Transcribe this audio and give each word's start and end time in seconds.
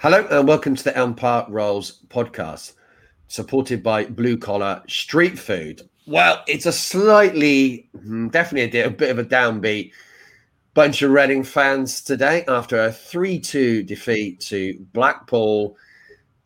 Hello 0.00 0.24
and 0.30 0.46
welcome 0.46 0.76
to 0.76 0.84
the 0.84 0.96
Empire 0.96 1.44
Rolls 1.48 2.04
podcast, 2.06 2.74
supported 3.26 3.82
by 3.82 4.04
Blue 4.04 4.36
Collar 4.36 4.80
Street 4.86 5.36
Food. 5.36 5.90
Well, 6.06 6.44
it's 6.46 6.66
a 6.66 6.72
slightly, 6.72 7.90
hmm, 8.00 8.28
definitely 8.28 8.80
a, 8.80 8.90
bit 8.90 9.10
of 9.10 9.18
a 9.18 9.24
downbeat 9.24 9.90
bunch 10.74 11.02
of 11.02 11.10
Reading 11.10 11.42
fans 11.42 12.00
today 12.00 12.44
after 12.46 12.84
a 12.84 12.92
3 12.92 13.40
2 13.40 13.82
defeat 13.82 14.38
to 14.42 14.78
Blackpool 14.92 15.76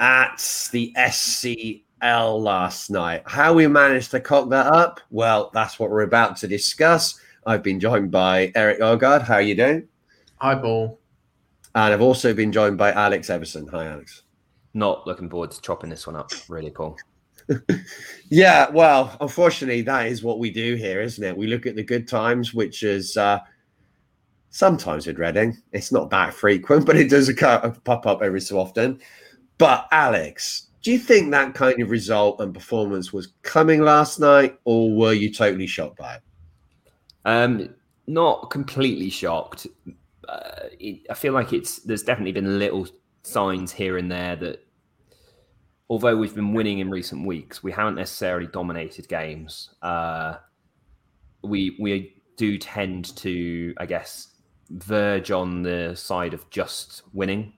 at 0.00 0.69
the 0.72 0.91
SCL 0.96 2.41
last 2.41 2.91
night. 2.91 3.22
How 3.27 3.52
we 3.52 3.66
managed 3.66 4.12
to 4.12 4.20
cock 4.20 4.48
that 4.48 4.69
up? 4.69 4.98
Well, 5.10 5.50
that's 5.52 5.78
what 5.78 5.91
we're 5.91 6.05
about 6.05 6.38
to 6.38 6.48
discuss. 6.48 7.20
I've 7.44 7.62
been 7.62 7.80
joined 7.80 8.10
by 8.12 8.50
Eric 8.55 8.80
Ogard. 8.80 9.20
How 9.20 9.34
are 9.34 9.42
you 9.42 9.55
doing? 9.55 9.88
Hi, 10.36 10.55
Paul. 10.55 11.02
And 11.74 11.92
I've 11.92 12.02
also 12.02 12.34
been 12.34 12.52
joined 12.52 12.76
by 12.78 12.92
Alex 12.92 13.30
Everson. 13.30 13.66
Hi, 13.68 13.86
Alex. 13.86 14.22
Not 14.74 15.06
looking 15.06 15.28
forward 15.28 15.50
to 15.52 15.60
chopping 15.60 15.90
this 15.90 16.06
one 16.06 16.16
up. 16.16 16.30
Really 16.48 16.70
cool. 16.70 16.97
yeah, 18.30 18.69
well, 18.70 19.16
unfortunately, 19.20 19.82
that 19.82 20.06
is 20.06 20.22
what 20.22 20.38
we 20.38 20.50
do 20.50 20.74
here, 20.74 21.00
isn't 21.00 21.24
it? 21.24 21.36
We 21.36 21.47
look 21.47 21.66
at 21.66 21.77
the 21.77 21.82
good 21.82 22.06
times, 22.06 22.55
which 22.55 22.82
is 22.82 23.16
uh, 23.16 23.41
sometimes 24.50 25.06
with 25.06 25.19
Reading. 25.19 25.56
It's 25.72 25.92
not 25.92 26.10
that 26.10 26.34
frequent, 26.34 26.86
but 26.86 26.97
it 26.97 27.10
does 27.10 27.28
occur, 27.28 27.75
pop 27.84 28.06
up 28.06 28.22
every 28.22 28.41
so 28.41 28.58
often. 28.58 29.00
But 29.58 29.88
Alex, 29.92 30.69
do 30.82 30.92
you 30.92 30.98
think 30.98 31.30
that 31.30 31.54
kind 31.54 31.80
of 31.80 31.91
result 31.91 32.41
and 32.41 32.52
performance 32.52 33.12
was 33.12 33.28
coming 33.42 33.82
last 33.82 34.20
night, 34.20 34.58
or 34.64 34.92
were 34.94 35.12
you 35.12 35.32
totally 35.32 35.66
shocked 35.66 35.98
by 35.98 36.14
it? 36.16 36.22
Um, 37.25 37.75
not 38.06 38.50
completely 38.50 39.10
shocked. 39.10 39.66
Uh, 40.28 40.69
it, 40.78 41.06
I 41.11 41.15
feel 41.15 41.33
like 41.33 41.53
it's 41.53 41.81
there's 41.81 42.03
definitely 42.03 42.33
been 42.33 42.59
little 42.59 42.87
signs 43.23 43.73
here 43.73 43.97
and 43.97 44.11
there 44.11 44.37
that 44.37 44.65
although 45.89 46.17
we've 46.17 46.34
been 46.34 46.55
winning 46.55 46.78
in 46.78 46.91
recent 46.91 47.27
weeks, 47.27 47.62
we 47.62 47.73
haven't 47.73 47.97
necessarily 47.97 48.47
dominated 48.47 49.09
games. 49.09 49.75
Uh, 49.83 50.37
we 51.43 51.77
we 51.78 52.15
do 52.37 52.59
tend 52.59 53.15
to, 53.17 53.75
I 53.78 53.87
guess, 53.87 54.28
verge 54.70 55.31
on 55.31 55.62
the 55.62 55.95
side 55.95 56.34
of 56.34 56.48
just 56.50 57.03
winning. 57.12 57.53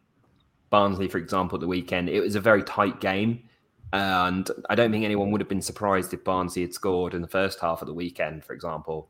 Barnsley, 0.70 1.07
for 1.07 1.19
example, 1.19 1.59
the 1.59 1.69
weekend, 1.69 2.09
it 2.09 2.20
was 2.20 2.35
a 2.35 2.41
very 2.41 2.65
tight 2.65 3.01
game. 3.01 3.45
And 3.92 4.51
I 4.69 4.75
don't 4.75 4.91
think 4.91 5.05
anyone 5.05 5.31
would 5.31 5.41
have 5.41 5.48
been 5.48 5.62
surprised 5.62 6.12
if 6.12 6.25
Barnsley 6.25 6.62
had 6.62 6.75
scored 6.75 7.15
in 7.15 7.23
the 7.23 7.29
first 7.29 7.61
half 7.61 7.81
of 7.81 7.87
the 7.87 7.95
weekend, 7.95 8.45
for 8.45 8.53
example. 8.53 9.09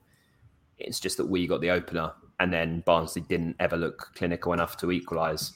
It's 0.76 1.00
just 1.00 1.16
that 1.16 1.26
we 1.26 1.46
got 1.46 1.62
the 1.62 1.70
opener 1.70 2.12
and 2.40 2.52
then 2.52 2.82
Barnsley 2.86 3.22
didn't 3.22 3.56
ever 3.60 3.76
look 3.76 4.10
clinical 4.14 4.52
enough 4.52 4.76
to 4.78 4.90
equalise. 4.90 5.52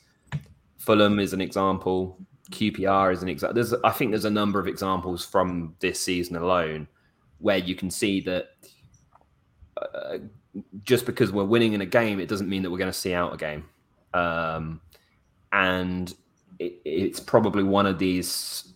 Fulham 0.79 1.19
is 1.19 1.33
an 1.33 1.41
example. 1.41 2.19
QPR 2.51 3.13
is 3.13 3.23
an 3.23 3.29
example. 3.29 3.81
I 3.85 3.91
think 3.91 4.11
there's 4.11 4.25
a 4.25 4.31
number 4.31 4.59
of 4.59 4.67
examples 4.67 5.25
from 5.25 5.75
this 5.81 6.01
season 6.01 6.37
alone 6.37 6.89
where 7.39 7.59
you 7.59 7.75
can 7.75 7.91
see 7.91 8.21
that 8.23 8.49
uh, 9.77 10.19
just 10.83 11.07
because 11.07 11.31
we're 11.33 11.45
winning 11.45 11.73
in 11.73 11.81
a 11.81 11.87
game, 11.87 12.21
it 12.21 12.29
doesn't 12.29 12.49
mean 12.49 12.63
that 12.63 12.71
we're 12.71 12.79
going 12.79 12.91
to 12.91 12.99
see 12.99 13.15
out 13.15 13.35
a 13.35 13.37
game. 13.37 13.65
Um, 14.15 14.81
and 15.53 16.15
it, 16.59 16.81
it's 16.85 17.21
probably 17.21 17.63
one 17.63 17.87
of 17.87 17.99
these 17.99 18.73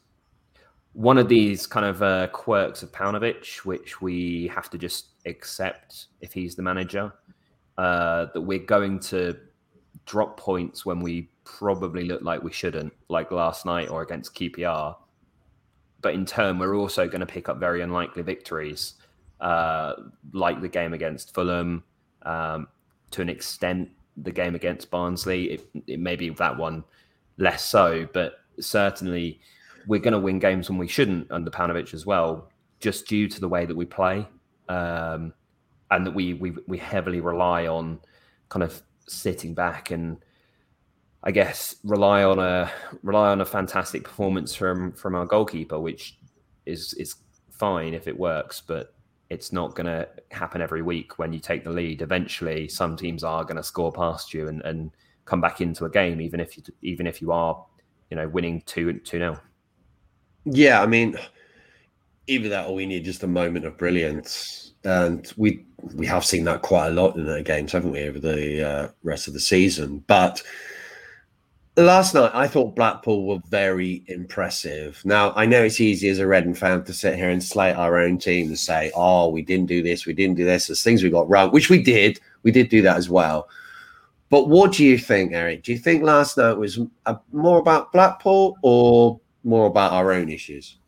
one 0.95 1.17
of 1.17 1.29
these 1.29 1.67
kind 1.67 1.87
of 1.87 2.03
uh, 2.03 2.27
quirks 2.29 2.83
of 2.83 2.93
Paunovic, 2.93 3.65
which 3.65 4.03
we 4.03 4.51
have 4.55 4.69
to 4.69 4.77
just 4.77 5.07
accept 5.25 6.09
if 6.21 6.35
he's 6.35 6.55
the 6.55 6.63
manager, 6.63 7.13
uh, 7.79 8.27
that 8.33 8.41
we're 8.41 8.59
going 8.59 8.99
to 9.01 9.37
drop 10.07 10.37
points 10.37 10.85
when 10.85 11.01
we 11.01 11.29
probably 11.45 12.05
look 12.05 12.23
like 12.23 12.43
we 12.43 12.53
shouldn't, 12.53 12.93
like 13.09 13.31
last 13.31 13.67
night 13.67 13.89
or 13.89 14.03
against 14.03 14.35
QPR. 14.35 14.97
But 16.01 16.15
in 16.15 16.27
turn, 16.27 16.59
we're 16.59 16.75
also 16.75 17.07
going 17.07 17.21
to 17.21 17.27
pick 17.27 17.49
up 17.49 17.59
very 17.59 17.81
unlikely 17.81 18.23
victories, 18.23 18.95
uh, 19.41 19.95
like 20.33 20.61
the 20.61 20.69
game 20.69 20.93
against 20.93 21.35
Fulham, 21.35 21.85
um, 22.23 22.69
to 23.13 23.23
an 23.23 23.29
extent, 23.29 23.89
the 24.17 24.33
game 24.33 24.55
against 24.55 24.91
Barnsley. 24.91 25.53
It, 25.53 25.69
it 25.87 26.01
may 26.01 26.17
be 26.17 26.31
that 26.31 26.57
one 26.57 26.85
less 27.39 27.65
so, 27.65 28.09
but 28.13 28.41
certainly 28.61 29.41
we're 29.87 30.01
going 30.01 30.13
to 30.13 30.19
win 30.19 30.39
games 30.39 30.69
when 30.69 30.79
we 30.79 30.89
shouldn't 30.89 31.31
under 31.31 31.51
Paunovic 31.51 31.95
as 31.95 32.07
well, 32.07 32.49
just 32.81 33.07
due 33.07 33.29
to 33.29 33.41
the 33.41 33.49
way 33.49 33.67
that 33.67 33.77
we 33.77 33.85
play, 33.85 34.27
um, 34.69 35.33
and 35.93 36.07
that 36.07 36.15
we, 36.15 36.35
we 36.35 36.55
we 36.67 36.79
heavily 36.79 37.21
rely 37.21 37.67
on 37.67 38.01
kind 38.49 38.63
of 38.63 38.83
sitting 39.07 39.55
back 39.55 39.91
and 39.91 40.25
I 41.23 41.31
guess 41.31 41.77
rely 41.85 42.25
on 42.25 42.39
a 42.39 42.71
rely 43.03 43.31
on 43.31 43.41
a 43.41 43.45
fantastic 43.45 44.05
performance 44.05 44.55
from 44.55 44.93
from 44.93 45.15
our 45.15 45.27
goalkeeper, 45.27 45.79
which 45.79 46.19
is 46.67 46.95
is 46.95 47.17
fine 47.51 47.95
if 47.95 48.09
it 48.09 48.19
works, 48.19 48.61
but 48.61 48.95
it's 49.31 49.53
not 49.53 49.75
going 49.75 49.87
to 49.87 50.09
happen 50.31 50.61
every 50.61 50.83
week 50.83 51.19
when 51.19 51.33
you 51.33 51.39
take 51.39 51.65
the 51.65 51.71
lead. 51.71 52.03
Eventually, 52.03 52.69
some 52.69 52.97
teams 52.97 53.23
are 53.23 53.45
going 53.45 53.57
to 53.57 53.63
score 53.63 53.93
past 53.93 54.35
you 54.35 54.49
and, 54.49 54.61
and 54.63 54.91
come 55.25 55.41
back 55.41 55.61
into 55.61 55.85
a 55.85 55.91
game, 55.91 56.21
even 56.21 56.41
if 56.41 56.57
you 56.57 56.63
even 56.83 57.07
if 57.07 57.23
you 57.23 57.33
are, 57.33 57.65
you 58.11 58.17
know, 58.17 58.29
winning 58.29 58.63
two 58.67 58.99
two 59.01 59.19
nil. 59.19 59.39
Yeah, 60.45 60.83
I 60.83 60.87
mean, 60.87 61.17
either 62.27 62.49
that 62.49 62.67
or 62.67 62.75
we 62.75 62.87
need 62.87 63.05
just 63.05 63.23
a 63.23 63.29
moment 63.29 63.65
of 63.65 63.79
brilliance, 63.79 64.73
and 64.85 65.33
we 65.37 65.65
we 65.95 66.07
have 66.07 66.25
seen 66.25 66.45
that 66.45 66.63
quite 66.63 66.89
a 66.89 66.93
lot 66.93 67.17
in 67.17 67.27
the 67.27 67.43
games, 67.43 67.73
haven't 67.73 67.93
we, 67.93 68.03
over 68.05 68.19
the 68.19 68.69
uh, 68.69 68.89
rest 69.03 69.27
of 69.29 69.35
the 69.35 69.41
season, 69.41 70.05
but 70.07 70.43
last 71.77 72.15
night 72.15 72.31
I 72.35 72.47
thought 72.47 72.77
Blackpool 72.77 73.27
were 73.27 73.41
very 73.49 74.05
impressive. 74.09 75.01
Now 75.05 75.33
I 75.35 75.47
know 75.47 75.63
it's 75.65 75.81
easy 75.81 76.09
as 76.09 76.19
a 76.19 76.27
Reading 76.27 76.55
fan 76.55 76.85
to 76.85 76.93
sit 76.93 77.17
here 77.17 77.31
and 77.31 77.43
slate 77.43 77.77
our 77.77 77.99
own 77.99 78.19
team 78.19 78.49
and 78.49 78.59
say, 78.59 78.93
"Oh, 78.95 79.29
we 79.29 79.43
didn't 79.43 79.67
do 79.67 79.83
this, 79.83 80.07
we 80.07 80.13
didn't 80.13 80.37
do 80.37 80.45
this." 80.45 80.67
There's 80.67 80.83
things 80.83 81.03
we 81.03 81.11
got 81.11 81.29
wrong, 81.29 81.51
which 81.51 81.71
we 81.71 81.83
did. 81.83 82.21
We 82.43 82.51
did 82.51 82.69
do 82.69 82.83
that 82.83 82.97
as 82.97 83.09
well. 83.09 83.49
But 84.31 84.49
what 84.49 84.73
do 84.73 84.85
you 84.85 84.97
think, 84.97 85.33
Eric? 85.33 85.63
Do 85.63 85.73
you 85.73 85.79
think 85.79 86.03
last 86.03 86.39
night 86.39 86.55
was 86.55 86.79
a, 87.05 87.19
more 87.33 87.59
about 87.59 87.93
Blackpool 87.93 88.57
or 88.63 89.21
more 89.45 89.67
about 89.67 89.93
our 89.93 90.11
own 90.11 90.31
issues? 90.31 90.79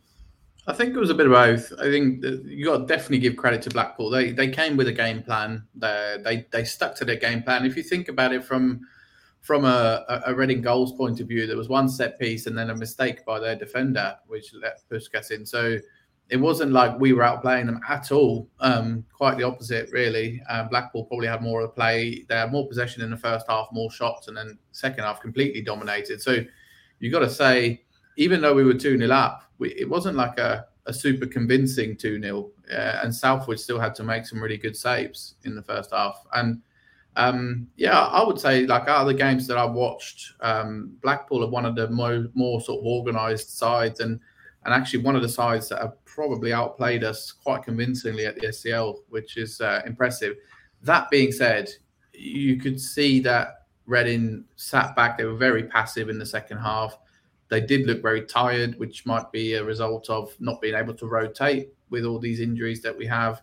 I 0.66 0.72
think 0.72 0.94
it 0.94 0.98
was 0.98 1.10
a 1.10 1.14
bit 1.14 1.26
of 1.26 1.32
both. 1.32 1.72
I 1.78 1.91
think 1.91 2.25
you 2.47 2.64
got 2.64 2.78
to 2.78 2.86
definitely 2.86 3.19
give 3.19 3.36
credit 3.36 3.60
to 3.62 3.70
Blackpool. 3.70 4.08
They 4.10 4.32
they 4.32 4.48
came 4.48 4.76
with 4.76 4.88
a 4.88 4.92
game 4.92 5.22
plan. 5.22 5.64
They 5.75 6.19
they 6.25 6.47
they 6.50 6.64
stuck 6.64 6.94
to 6.97 7.04
their 7.04 7.16
game 7.16 7.42
plan. 7.42 7.66
If 7.66 7.76
you 7.76 7.82
think 7.82 8.08
about 8.08 8.32
it 8.32 8.44
from 8.44 8.80
from 9.41 9.66
a, 9.66 10.22
a 10.26 10.34
Reading 10.34 10.62
goals 10.62 10.92
point 10.92 11.20
of 11.20 11.28
view, 11.28 11.47
there 11.47 11.58
was 11.58 11.69
one 11.69 11.86
set 11.86 12.19
piece 12.19 12.47
and 12.47 12.56
then 12.56 12.70
a 12.70 12.76
mistake 12.76 13.26
by 13.26 13.38
their 13.38 13.54
defender, 13.54 14.16
which 14.26 14.54
let 14.54 14.88
Puscas 14.88 15.30
in. 15.30 15.44
So 15.44 15.76
it 16.30 16.38
wasn't 16.38 16.72
like 16.72 16.98
we 16.98 17.12
were 17.12 17.22
outplaying 17.22 17.66
them 17.66 17.81
at 17.86 18.10
all. 18.10 18.48
Um, 18.60 19.04
quite 19.12 19.36
the 19.36 19.44
opposite, 19.44 19.91
really. 19.92 20.41
Uh, 20.48 20.64
Blackpool 20.64 21.04
probably 21.04 21.26
had 21.26 21.42
more 21.42 21.60
of 21.60 21.69
the 21.69 21.75
play. 21.75 22.25
They 22.26 22.36
had 22.36 22.52
more 22.52 22.66
possession 22.66 23.02
in 23.02 23.10
the 23.10 23.19
first 23.19 23.44
half, 23.46 23.69
more 23.70 23.91
shots, 23.91 24.28
and 24.28 24.36
then 24.36 24.58
second 24.72 25.04
half 25.04 25.20
completely 25.20 25.60
dominated. 25.60 26.22
So 26.22 26.38
you've 26.99 27.12
got 27.12 27.19
to 27.19 27.31
say, 27.31 27.83
even 28.16 28.40
though 28.40 28.55
we 28.55 28.64
were 28.64 28.75
2 28.75 28.99
0 28.99 29.11
up, 29.11 29.44
we, 29.58 29.70
it 29.72 29.88
wasn't 29.88 30.16
like 30.16 30.38
a, 30.38 30.66
a 30.87 30.93
super 30.93 31.26
convincing 31.26 31.96
2 31.96 32.20
0. 32.20 32.50
Uh, 32.70 33.00
and 33.02 33.14
Southwood 33.14 33.61
still 33.61 33.78
had 33.78 33.94
to 33.96 34.02
make 34.02 34.26
some 34.26 34.43
really 34.43 34.56
good 34.56 34.76
saves 34.76 35.34
in 35.44 35.55
the 35.55 35.62
first 35.62 35.93
half. 35.93 36.25
And 36.32 36.61
um, 37.16 37.69
yeah, 37.76 37.99
I 37.99 38.25
would 38.25 38.40
say 38.40 38.66
like 38.66 38.87
the 38.87 39.14
games 39.14 39.46
that 39.46 39.56
I've 39.56 39.72
watched, 39.72 40.32
um, 40.40 40.96
Blackpool 41.02 41.44
are 41.44 41.50
one 41.50 41.64
of 41.64 41.76
the 41.76 41.88
more, 41.88 42.26
more 42.34 42.61
sort 42.61 42.81
of 42.81 42.87
organised 42.87 43.56
sides, 43.56 44.00
and 44.00 44.19
and 44.64 44.72
actually 44.72 45.02
one 45.02 45.14
of 45.14 45.22
the 45.22 45.28
sides 45.28 45.69
that 45.69 45.81
have 45.81 46.02
probably 46.05 46.52
outplayed 46.52 47.05
us 47.05 47.32
quite 47.32 47.62
convincingly 47.62 48.25
at 48.26 48.34
the 48.37 48.49
SCL, 48.49 48.96
which 49.10 49.37
is 49.37 49.60
uh, 49.60 49.82
impressive. 49.84 50.37
That 50.82 51.10
being 51.10 51.32
said, 51.32 51.69
you 52.12 52.56
could 52.56 52.81
see 52.81 53.20
that 53.20 53.64
Reading 53.87 54.44
sat 54.56 54.96
back; 54.96 55.19
they 55.19 55.25
were 55.25 55.37
very 55.37 55.64
passive 55.64 56.08
in 56.08 56.19
the 56.19 56.25
second 56.25 56.56
half. 56.56 56.96
They 57.49 57.61
did 57.61 57.87
look 57.87 58.02
very 58.02 58.25
tired, 58.25 58.79
which 58.79 59.06
might 59.06 59.31
be 59.31 59.55
a 59.55 59.64
result 59.64 60.08
of 60.11 60.35
not 60.41 60.61
being 60.61 60.75
able 60.75 60.94
to 60.94 61.06
rotate 61.06 61.69
with 61.91 62.05
all 62.05 62.19
these 62.19 62.41
injuries 62.41 62.82
that 62.82 62.96
we 62.96 63.06
have. 63.06 63.43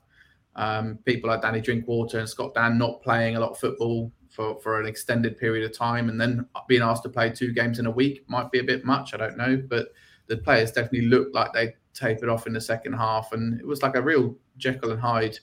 Um, 0.55 0.99
people 1.05 1.29
like 1.29 1.41
Danny 1.41 1.61
Drinkwater 1.61 2.19
and 2.19 2.27
Scott 2.27 2.53
Dann 2.53 2.77
not 2.77 3.01
playing 3.01 3.35
a 3.35 3.39
lot 3.39 3.51
of 3.51 3.59
football 3.59 4.11
for 4.29 4.59
for 4.61 4.79
an 4.79 4.87
extended 4.87 5.37
period 5.37 5.69
of 5.69 5.77
time, 5.77 6.09
and 6.09 6.19
then 6.19 6.45
being 6.67 6.81
asked 6.81 7.03
to 7.03 7.09
play 7.09 7.29
two 7.29 7.53
games 7.53 7.79
in 7.79 7.85
a 7.85 7.91
week 7.91 8.23
might 8.27 8.51
be 8.51 8.59
a 8.59 8.63
bit 8.63 8.85
much. 8.85 9.13
I 9.13 9.17
don't 9.17 9.37
know, 9.37 9.61
but 9.67 9.89
the 10.27 10.37
players 10.37 10.71
definitely 10.71 11.07
looked 11.07 11.35
like 11.35 11.53
they 11.53 11.75
tapered 11.93 12.29
off 12.29 12.47
in 12.47 12.53
the 12.53 12.61
second 12.61 12.93
half, 12.93 13.33
and 13.33 13.59
it 13.59 13.67
was 13.67 13.81
like 13.81 13.95
a 13.95 14.01
real 14.01 14.35
Jekyll 14.57 14.91
and 14.91 14.99
Hyde 14.99 15.37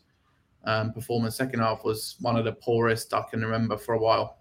um, 0.64 0.92
performance. 0.92 1.36
Second 1.36 1.60
half 1.60 1.84
was 1.84 2.16
one 2.20 2.36
of 2.36 2.44
the 2.44 2.52
poorest 2.52 3.14
I 3.14 3.22
can 3.30 3.40
remember 3.40 3.76
for 3.76 3.94
a 3.94 3.98
while. 3.98 4.38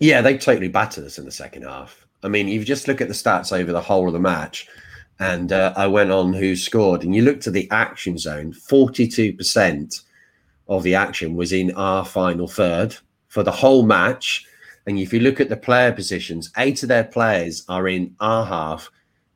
Yeah, 0.00 0.20
they 0.20 0.38
totally 0.38 0.68
battered 0.68 1.04
us 1.04 1.18
in 1.18 1.24
the 1.24 1.30
second 1.30 1.62
half. 1.62 2.07
I 2.22 2.28
mean, 2.28 2.48
you 2.48 2.64
just 2.64 2.88
look 2.88 3.00
at 3.00 3.08
the 3.08 3.14
stats 3.14 3.52
over 3.52 3.72
the 3.72 3.80
whole 3.80 4.06
of 4.06 4.12
the 4.12 4.20
match, 4.20 4.66
and 5.20 5.52
uh, 5.52 5.72
I 5.76 5.86
went 5.86 6.10
on 6.10 6.32
WhoScored, 6.32 7.02
and 7.02 7.14
you 7.14 7.22
looked 7.22 7.46
at 7.46 7.52
the 7.52 7.70
action 7.70 8.18
zone. 8.18 8.52
Forty-two 8.52 9.34
percent 9.34 10.02
of 10.68 10.82
the 10.82 10.94
action 10.94 11.34
was 11.34 11.52
in 11.52 11.74
our 11.76 12.04
final 12.04 12.48
third 12.48 12.96
for 13.28 13.42
the 13.42 13.52
whole 13.52 13.84
match. 13.84 14.44
And 14.86 14.98
if 14.98 15.12
you 15.12 15.20
look 15.20 15.40
at 15.40 15.48
the 15.48 15.56
player 15.56 15.92
positions, 15.92 16.50
eight 16.56 16.82
of 16.82 16.88
their 16.88 17.04
players 17.04 17.64
are 17.68 17.88
in 17.88 18.14
our 18.20 18.46
half. 18.46 18.90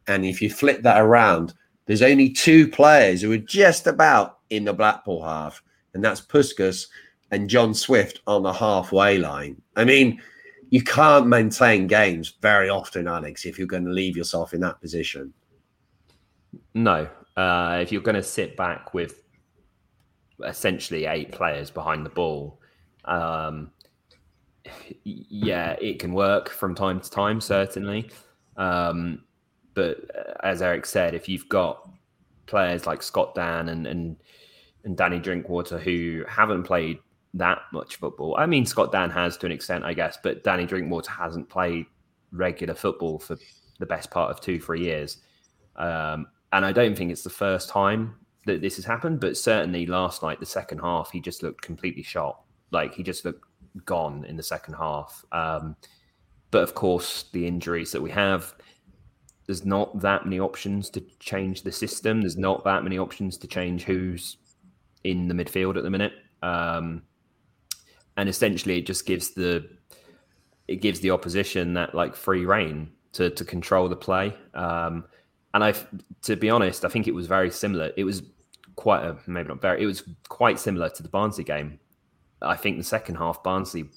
And 0.07 0.25
if 0.25 0.41
you 0.41 0.51
flip 0.51 0.83
that 0.83 1.01
around, 1.01 1.53
there's 1.87 2.03
only 2.03 2.31
two 2.31 2.69
players 2.69 3.21
who 3.21 3.33
are 3.33 3.39
just 3.39 3.87
about 3.87 4.39
in 4.51 4.65
the 4.65 4.73
Blackpool 4.73 5.23
half, 5.23 5.63
and 5.95 6.03
that's 6.03 6.21
Puscas 6.21 6.87
and 7.31 7.51
John 7.51 7.75
Swift 7.75 8.21
on 8.27 8.43
the 8.43 8.53
halfway 8.53 9.19
line. 9.19 9.61
I 9.77 9.85
mean, 9.85 10.21
you 10.73 10.83
can't 10.83 11.27
maintain 11.27 11.87
games 11.87 12.33
very 12.41 12.71
often, 12.71 13.07
Alex, 13.07 13.45
if 13.45 13.59
you're 13.59 13.67
going 13.67 13.85
to 13.85 13.91
leave 13.91 14.17
yourself 14.17 14.55
in 14.55 14.61
that 14.63 14.81
position. 14.81 15.31
No. 16.73 17.07
Uh, 17.37 17.79
if 17.83 17.93
you're 17.93 18.01
going 18.01 18.15
to 18.15 18.23
sit 18.23 18.57
back 18.57 18.95
with 18.95 19.23
essentially 20.43 21.05
eight 21.05 21.31
players 21.31 21.71
behind 21.71 22.07
the 22.07 22.11
ball, 22.11 22.59
um, 23.05 23.71
yeah, 25.05 25.73
it 25.73 25.99
can 25.99 26.15
work 26.15 26.49
from 26.49 26.75
time 26.75 27.03
to 27.03 27.11
time, 27.11 27.39
certainly. 27.39 28.11
Um, 28.57 29.25
but 29.75 29.99
uh, 30.17 30.33
as 30.43 30.63
Eric 30.63 30.87
said, 30.87 31.15
if 31.15 31.29
you've 31.29 31.51
got 31.51 31.87
players 32.47 32.87
like 32.87 33.03
Scott 33.03 33.35
Dann 33.35 33.69
and, 33.69 33.87
and 33.87 34.17
and 34.85 34.97
Danny 34.97 35.19
Drinkwater 35.19 35.79
who 35.79 36.25
haven't 36.27 36.63
played 36.63 36.99
that 37.35 37.61
much 37.73 37.97
football. 37.97 38.37
I 38.37 38.47
mean, 38.47 38.67
Scott 38.67 38.93
Dann 38.93 39.11
has 39.11 39.37
to 39.39 39.47
an 39.47 39.53
extent, 39.53 39.85
I 39.85 39.95
guess, 39.95 40.19
but 40.23 40.45
Danny 40.45 40.67
Drinkwater 40.67 41.11
hasn't 41.11 41.49
played 41.49 41.87
regular 42.31 42.75
football 42.75 43.19
for 43.19 43.37
the 43.79 43.87
best 43.87 44.11
part 44.11 44.31
of 44.31 44.41
two, 44.41 44.61
three 44.61 44.83
years. 44.83 45.19
Um, 45.77 46.27
and 46.53 46.65
I 46.65 46.73
don't 46.73 46.97
think 46.97 47.11
it's 47.11 47.25
the 47.25 47.31
first 47.31 47.69
time 47.69 48.15
that 48.47 48.61
this 48.61 48.77
has 48.77 48.85
happened, 48.85 49.21
but 49.21 49.37
certainly 49.37 49.87
last 49.87 50.23
night, 50.23 50.41
the 50.41 50.47
second 50.47 50.79
half, 50.79 51.11
he 51.11 51.21
just 51.21 51.43
looked 51.43 51.63
completely 51.63 52.03
shot. 52.03 52.43
Like 52.71 52.95
he 52.95 53.03
just 53.03 53.25
looked 53.25 53.45
gone 53.87 54.25
in 54.25 54.37
the 54.37 54.43
second 54.43 54.75
half. 54.75 55.25
Um, 55.33 55.77
but 56.51 56.63
of 56.63 56.75
course, 56.75 57.27
the 57.33 57.47
injuries 57.47 57.93
that 57.93 58.03
we 58.03 58.11
have, 58.11 58.55
there's 59.47 59.65
not 59.65 60.01
that 60.01 60.25
many 60.25 60.39
options 60.39 60.91
to 60.91 61.01
change 61.19 61.63
the 61.63 61.73
system. 61.73 62.21
There's 62.21 62.37
not 62.37 62.65
that 62.65 62.85
many 62.85 62.99
options 62.99 63.39
to 63.39 63.47
change 63.47 63.85
who's 63.85 64.37
in 65.05 65.29
the 65.29 65.35
midfield 65.35 65.77
at 65.77 65.83
the 65.83 65.91
minute. 65.91 66.13
Um, 66.43 67.03
and 68.17 68.29
essentially, 68.29 68.79
it 68.79 68.87
just 68.87 69.07
gives 69.07 69.31
the 69.31 69.69
it 70.69 70.77
gives 70.77 71.01
the 71.01 71.11
opposition 71.11 71.75
that 71.75 71.95
like 71.95 72.15
free 72.15 72.45
reign 72.45 72.91
to 73.13 73.31
to 73.31 73.45
control 73.45 73.89
the 73.89 73.97
play. 73.97 74.35
Um, 74.55 75.05
and 75.55 75.63
I, 75.63 75.75
to 76.23 76.37
be 76.37 76.51
honest, 76.51 76.85
I 76.85 76.89
think 76.89 77.07
it 77.07 77.15
was 77.15 77.27
very 77.27 77.51
similar. 77.51 77.93
It 77.97 78.05
was 78.05 78.23
quite 78.77 79.05
a 79.05 79.17
maybe 79.27 79.49
not 79.49 79.61
very. 79.61 79.83
It 79.83 79.87
was 79.87 80.03
quite 80.29 80.59
similar 80.59 80.89
to 80.91 81.03
the 81.03 81.09
Barnsley 81.09 81.45
game. 81.45 81.79
I 82.41 82.57
think 82.57 82.77
the 82.77 82.85
second 82.85 83.17
half, 83.17 83.43
Barnsley 83.43 83.91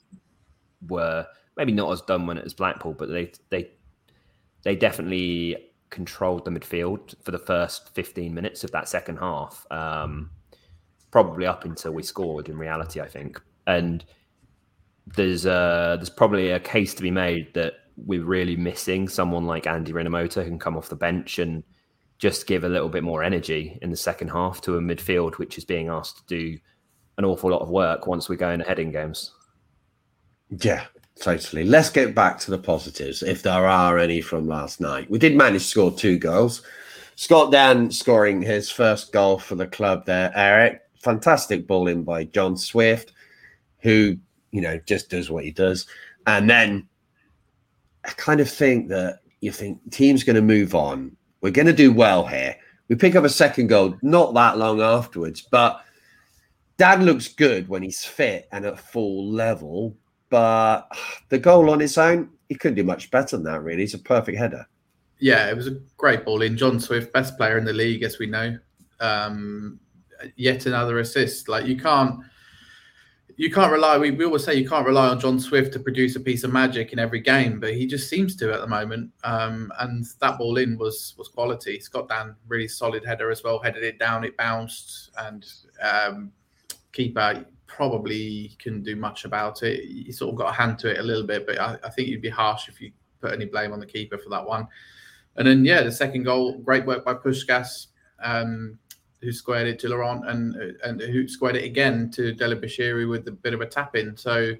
were 0.88 1.25
maybe 1.57 1.71
not 1.71 1.91
as 1.91 2.01
done 2.01 2.27
when 2.27 2.38
it 2.38 2.44
was 2.44 2.53
Blackpool, 2.53 2.94
but 2.94 3.09
they 3.09 3.31
they 3.50 3.71
they 4.63 4.75
definitely 4.75 5.57
controlled 5.89 6.44
the 6.44 6.51
midfield 6.51 7.15
for 7.23 7.31
the 7.31 7.39
first 7.39 7.94
15 7.95 8.33
minutes 8.33 8.63
of 8.63 8.71
that 8.71 8.89
second 8.89 9.17
half. 9.17 9.65
Um, 9.71 10.31
probably 11.12 11.45
up 11.45 11.63
until 11.63 11.94
we 11.94 12.03
scored 12.03 12.50
in 12.50 12.57
reality, 12.57 13.00
I 13.00 13.07
think. 13.07 13.41
And 13.67 14.03
there's 15.07 15.45
uh, 15.45 15.95
there's 15.97 16.09
probably 16.09 16.51
a 16.51 16.59
case 16.59 16.94
to 16.95 17.03
be 17.03 17.12
made 17.12 17.53
that 17.53 17.73
we're 17.97 18.23
really 18.23 18.56
missing 18.56 19.07
someone 19.07 19.45
like 19.45 19.67
Andy 19.67 19.94
Rinomhota 19.94 20.44
who 20.44 20.50
can 20.50 20.59
come 20.59 20.77
off 20.77 20.89
the 20.89 20.95
bench 20.95 21.39
and 21.39 21.63
just 22.17 22.47
give 22.47 22.63
a 22.63 22.69
little 22.69 22.89
bit 22.89 23.03
more 23.03 23.23
energy 23.23 23.77
in 23.81 23.89
the 23.89 23.97
second 23.97 24.29
half 24.29 24.62
to 24.62 24.77
a 24.77 24.81
midfield 24.81 25.35
which 25.35 25.57
is 25.57 25.65
being 25.65 25.89
asked 25.89 26.17
to 26.17 26.25
do 26.25 26.57
an 27.17 27.25
awful 27.25 27.50
lot 27.50 27.62
of 27.62 27.69
work 27.69 28.07
once 28.07 28.27
we 28.27 28.35
go 28.35 28.50
in 28.50 28.59
heading 28.59 28.91
games. 28.91 29.31
Yeah, 30.50 30.85
totally. 31.21 31.63
Let's 31.63 31.89
get 31.89 32.15
back 32.15 32.39
to 32.39 32.51
the 32.51 32.57
positives, 32.57 33.23
if 33.23 33.44
there 33.44 33.65
are 33.65 33.97
any 33.97 34.21
from 34.21 34.47
last 34.47 34.81
night. 34.81 35.09
We 35.09 35.19
did 35.19 35.35
manage 35.35 35.63
to 35.63 35.69
score 35.69 35.91
two 35.91 36.17
goals. 36.17 36.62
Scott 37.15 37.51
Dann 37.51 37.91
scoring 37.91 38.41
his 38.41 38.69
first 38.69 39.13
goal 39.13 39.39
for 39.39 39.56
the 39.56 39.67
club 39.67 40.06
there, 40.06 40.31
Eric 40.35 40.81
fantastic 41.06 41.67
ball 41.67 41.88
in 41.88 42.03
by 42.03 42.23
John 42.25 42.57
Swift, 42.57 43.13
who, 43.85 44.17
you 44.51 44.61
know, 44.61 44.79
just 44.87 45.09
does 45.09 45.29
what 45.29 45.43
he 45.43 45.51
does. 45.51 45.85
And 46.25 46.49
then 46.49 46.87
I 48.03 48.09
kind 48.09 48.41
of 48.41 48.49
think 48.49 48.89
that 48.89 49.19
you 49.41 49.51
think 49.51 49.79
team's 49.91 50.23
going 50.23 50.35
to 50.35 50.41
move 50.41 50.73
on. 50.73 51.15
We're 51.41 51.51
going 51.51 51.67
to 51.67 51.73
do 51.73 51.93
well 51.93 52.25
here. 52.25 52.55
We 52.87 52.95
pick 52.95 53.15
up 53.15 53.23
a 53.23 53.29
second 53.29 53.67
goal 53.67 53.95
not 54.01 54.33
that 54.33 54.57
long 54.57 54.81
afterwards, 54.81 55.41
but 55.41 55.83
Dann 56.77 57.05
looks 57.05 57.27
good 57.27 57.69
when 57.69 57.83
he's 57.83 58.03
fit 58.03 58.47
and 58.51 58.65
at 58.65 58.79
full 58.79 59.31
level. 59.31 59.95
But 60.29 60.89
the 61.29 61.38
goal 61.38 61.69
on 61.69 61.81
its 61.81 61.97
own, 61.97 62.31
he 62.49 62.55
couldn't 62.55 62.75
do 62.75 62.83
much 62.83 63.11
better 63.11 63.38
than 63.38 63.45
that, 63.45 63.61
really. 63.61 63.81
He's 63.81 63.93
a 63.93 63.99
perfect 63.99 64.38
header. 64.38 64.67
Yeah, 65.19 65.49
it 65.49 65.55
was 65.55 65.67
a 65.67 65.79
great 65.97 66.25
ball 66.25 66.41
in. 66.41 66.57
John 66.57 66.79
Swift, 66.79 67.13
best 67.13 67.38
player 67.38 67.59
in 67.59 67.65
the 67.65 67.73
league, 67.73 68.03
as 68.03 68.17
we 68.17 68.25
know. 68.25 68.57
Um, 68.99 69.79
yet 70.35 70.65
another 70.65 70.99
assist. 70.99 71.47
Like 71.47 71.65
you 71.65 71.77
can't 71.77 72.19
you 73.37 73.51
can't 73.51 73.71
rely. 73.71 73.97
We, 73.97 74.11
we 74.11 74.25
always 74.25 74.43
say 74.43 74.55
you 74.55 74.67
can't 74.67 74.85
rely 74.85 75.09
on 75.09 75.19
John 75.19 75.39
Swift 75.39 75.73
to 75.73 75.79
produce 75.79 76.15
a 76.15 76.19
piece 76.19 76.43
of 76.43 76.53
magic 76.53 76.93
in 76.93 76.99
every 76.99 77.19
game, 77.19 77.59
but 77.59 77.73
he 77.73 77.85
just 77.85 78.09
seems 78.09 78.35
to 78.37 78.53
at 78.53 78.61
the 78.61 78.67
moment. 78.67 79.11
Um, 79.23 79.71
and 79.79 80.05
that 80.21 80.37
ball 80.37 80.57
in 80.57 80.77
was 80.77 81.15
was 81.17 81.27
quality. 81.27 81.79
Scott 81.79 82.07
Dann 82.07 82.35
really 82.47 82.67
solid 82.67 83.05
header 83.05 83.31
as 83.31 83.43
well. 83.43 83.59
Headed 83.59 83.83
it 83.83 83.99
down, 83.99 84.23
it 84.23 84.37
bounced, 84.37 85.11
and 85.17 85.45
um, 85.81 86.31
keeper 86.93 87.45
probably 87.67 88.55
can 88.57 88.81
do 88.81 88.95
much 88.95 89.25
about 89.25 89.63
it. 89.63 89.83
He 89.83 90.11
sort 90.13 90.33
of 90.33 90.38
got 90.38 90.49
a 90.49 90.53
hand 90.53 90.79
to 90.79 90.91
it 90.91 90.99
a 90.99 91.03
little 91.03 91.27
bit, 91.27 91.45
but 91.45 91.59
I, 91.59 91.77
I 91.83 91.89
think 91.89 92.07
you'd 92.07 92.21
be 92.21 92.29
harsh 92.29 92.69
if 92.69 92.79
you 92.79 92.91
put 93.19 93.33
any 93.33 93.45
blame 93.45 93.73
on 93.73 93.79
the 93.79 93.85
keeper 93.85 94.17
for 94.17 94.29
that 94.29 94.45
one. 94.45 94.67
And 95.36 95.45
then 95.45 95.65
yeah, 95.65 95.81
the 95.81 95.91
second 95.91 96.24
goal, 96.24 96.60
great 96.60 96.86
work 96.86 97.03
by 97.03 97.15
Puscas. 97.15 97.88
Um, 98.24 98.79
who 99.22 99.31
squared 99.31 99.67
it 99.67 99.79
to 99.79 99.89
Laurent 99.89 100.27
and 100.29 100.55
and 100.84 101.01
who 101.01 101.27
squared 101.27 101.55
it 101.55 101.63
again 101.63 102.10
to 102.12 102.34
Dele 102.34 102.55
with 102.55 103.27
a 103.27 103.31
bit 103.31 103.53
of 103.53 103.62
a 103.62 103.65
tap 103.65 103.95
in. 103.95 104.15
So, 104.15 104.53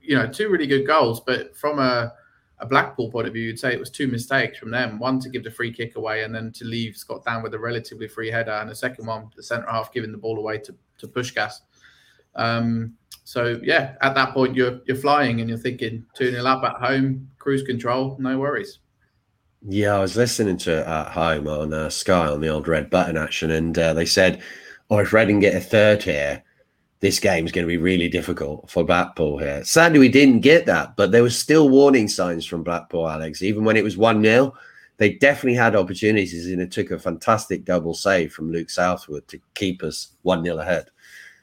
you 0.00 0.16
know, 0.16 0.26
two 0.26 0.48
really 0.48 0.66
good 0.66 0.86
goals. 0.86 1.20
But 1.20 1.56
from 1.56 1.78
a, 1.78 2.12
a 2.58 2.66
Blackpool 2.66 3.10
point 3.10 3.26
of 3.26 3.32
view, 3.32 3.44
you'd 3.44 3.58
say 3.58 3.72
it 3.72 3.80
was 3.80 3.90
two 3.90 4.06
mistakes 4.06 4.58
from 4.58 4.70
them. 4.70 4.98
One 4.98 5.18
to 5.20 5.28
give 5.28 5.44
the 5.44 5.50
free 5.50 5.72
kick 5.72 5.96
away 5.96 6.24
and 6.24 6.34
then 6.34 6.52
to 6.52 6.64
leave 6.64 6.96
Scott 6.96 7.24
Dann 7.24 7.42
with 7.42 7.54
a 7.54 7.58
relatively 7.58 8.08
free 8.08 8.30
header. 8.30 8.52
And 8.52 8.70
the 8.70 8.74
second 8.74 9.06
one, 9.06 9.30
the 9.34 9.42
centre 9.42 9.70
half 9.70 9.92
giving 9.92 10.12
the 10.12 10.18
ball 10.18 10.38
away 10.38 10.58
to, 10.58 10.74
to 10.98 11.08
Puscas. 11.08 11.60
Um, 12.36 12.94
so 13.24 13.58
yeah, 13.62 13.96
at 14.02 14.14
that 14.14 14.32
point 14.32 14.54
you're 14.54 14.80
you're 14.86 14.96
flying 14.96 15.40
and 15.40 15.48
you're 15.48 15.58
thinking 15.58 16.06
2 16.14 16.30
0 16.30 16.44
up 16.44 16.62
at 16.62 16.76
home, 16.76 17.28
cruise 17.38 17.62
control, 17.62 18.16
no 18.20 18.38
worries. 18.38 18.78
Yeah, 19.62 19.94
I 19.96 20.00
was 20.00 20.16
listening 20.16 20.58
to 20.58 20.80
it 20.80 20.86
at 20.86 21.08
home 21.12 21.48
on 21.48 21.72
uh, 21.72 21.90
Sky 21.90 22.28
on 22.28 22.40
the 22.40 22.48
old 22.48 22.68
red 22.68 22.90
button 22.90 23.16
action, 23.16 23.50
and 23.50 23.76
uh, 23.78 23.94
they 23.94 24.06
said, 24.06 24.42
"Oh, 24.90 24.98
if 24.98 25.12
Reading 25.12 25.40
get 25.40 25.54
a 25.54 25.60
third 25.60 26.02
here, 26.02 26.42
this 27.00 27.18
game's 27.18 27.52
going 27.52 27.64
to 27.66 27.68
be 27.68 27.76
really 27.76 28.08
difficult 28.08 28.70
for 28.70 28.84
Blackpool 28.84 29.38
here." 29.38 29.64
Sadly, 29.64 29.98
we 29.98 30.08
didn't 30.08 30.40
get 30.40 30.66
that, 30.66 30.96
but 30.96 31.10
there 31.10 31.22
was 31.22 31.38
still 31.38 31.68
warning 31.68 32.08
signs 32.08 32.46
from 32.46 32.62
Blackpool, 32.62 33.08
Alex. 33.08 33.42
Even 33.42 33.64
when 33.64 33.76
it 33.76 33.84
was 33.84 33.96
one 33.96 34.22
0 34.22 34.54
they 34.98 35.12
definitely 35.14 35.54
had 35.54 35.76
opportunities, 35.76 36.46
and 36.46 36.62
it 36.62 36.70
took 36.70 36.90
a 36.90 36.98
fantastic 36.98 37.64
double 37.64 37.92
save 37.92 38.32
from 38.32 38.50
Luke 38.50 38.70
Southwood 38.70 39.28
to 39.28 39.38
keep 39.54 39.82
us 39.82 40.12
one 40.22 40.44
0 40.44 40.58
ahead. 40.58 40.90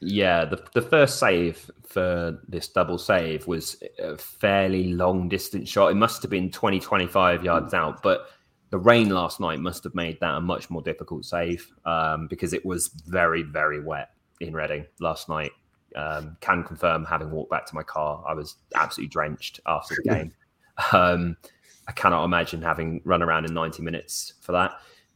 Yeah, 0.05 0.45
the, 0.45 0.63
the 0.74 0.81
first 0.81 1.19
save 1.19 1.69
for 1.86 2.39
this 2.48 2.67
double 2.67 2.98
save 2.98 3.48
was 3.48 3.81
a 4.00 4.17
fairly 4.17 4.93
long 4.93 5.29
distance 5.29 5.69
shot. 5.69 5.91
It 5.91 5.95
must 5.95 6.22
have 6.22 6.31
been 6.31 6.51
20, 6.51 6.79
25 6.79 7.43
yards 7.43 7.74
out, 7.74 8.01
but 8.03 8.27
the 8.69 8.79
rain 8.79 9.10
last 9.10 9.39
night 9.39 9.60
must 9.60 9.83
have 9.83 9.95
made 9.95 10.19
that 10.19 10.36
a 10.36 10.41
much 10.41 10.69
more 10.69 10.81
difficult 10.81 11.25
save 11.25 11.72
um, 11.86 12.27
because 12.27 12.53
it 12.53 12.65
was 12.65 12.88
very, 13.07 13.43
very 13.43 13.79
wet 13.79 14.10
in 14.39 14.53
Reading 14.53 14.86
last 15.00 15.29
night. 15.29 15.51
Um, 15.95 16.38
can 16.41 16.63
confirm, 16.63 17.05
having 17.05 17.29
walked 17.29 17.51
back 17.51 17.67
to 17.67 17.75
my 17.75 17.83
car, 17.83 18.24
I 18.27 18.33
was 18.33 18.55
absolutely 18.75 19.10
drenched 19.10 19.60
after 19.67 19.95
the 19.95 20.10
game. 20.10 20.33
Um, 20.91 21.38
I 21.88 21.91
cannot 21.91 22.25
imagine 22.25 22.62
having 22.62 23.01
run 23.05 23.22
around 23.22 23.45
in 23.45 23.53
90 23.53 23.83
minutes 23.83 24.33
for 24.41 24.53
that. 24.53 24.72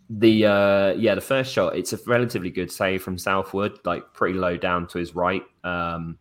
The 0.09 0.45
uh, 0.45 0.93
yeah, 0.93 1.15
the 1.15 1.21
first 1.21 1.51
shot, 1.51 1.75
it's 1.75 1.91
a 1.91 1.99
relatively 2.05 2.49
good 2.49 2.71
save 2.71 3.03
from 3.03 3.17
Southwood, 3.17 3.79
like 3.83 4.13
pretty 4.13 4.37
low 4.37 4.55
down 4.55 4.87
to 4.87 4.99
his 4.99 5.15
right. 5.15 5.43
Um, 5.63 6.17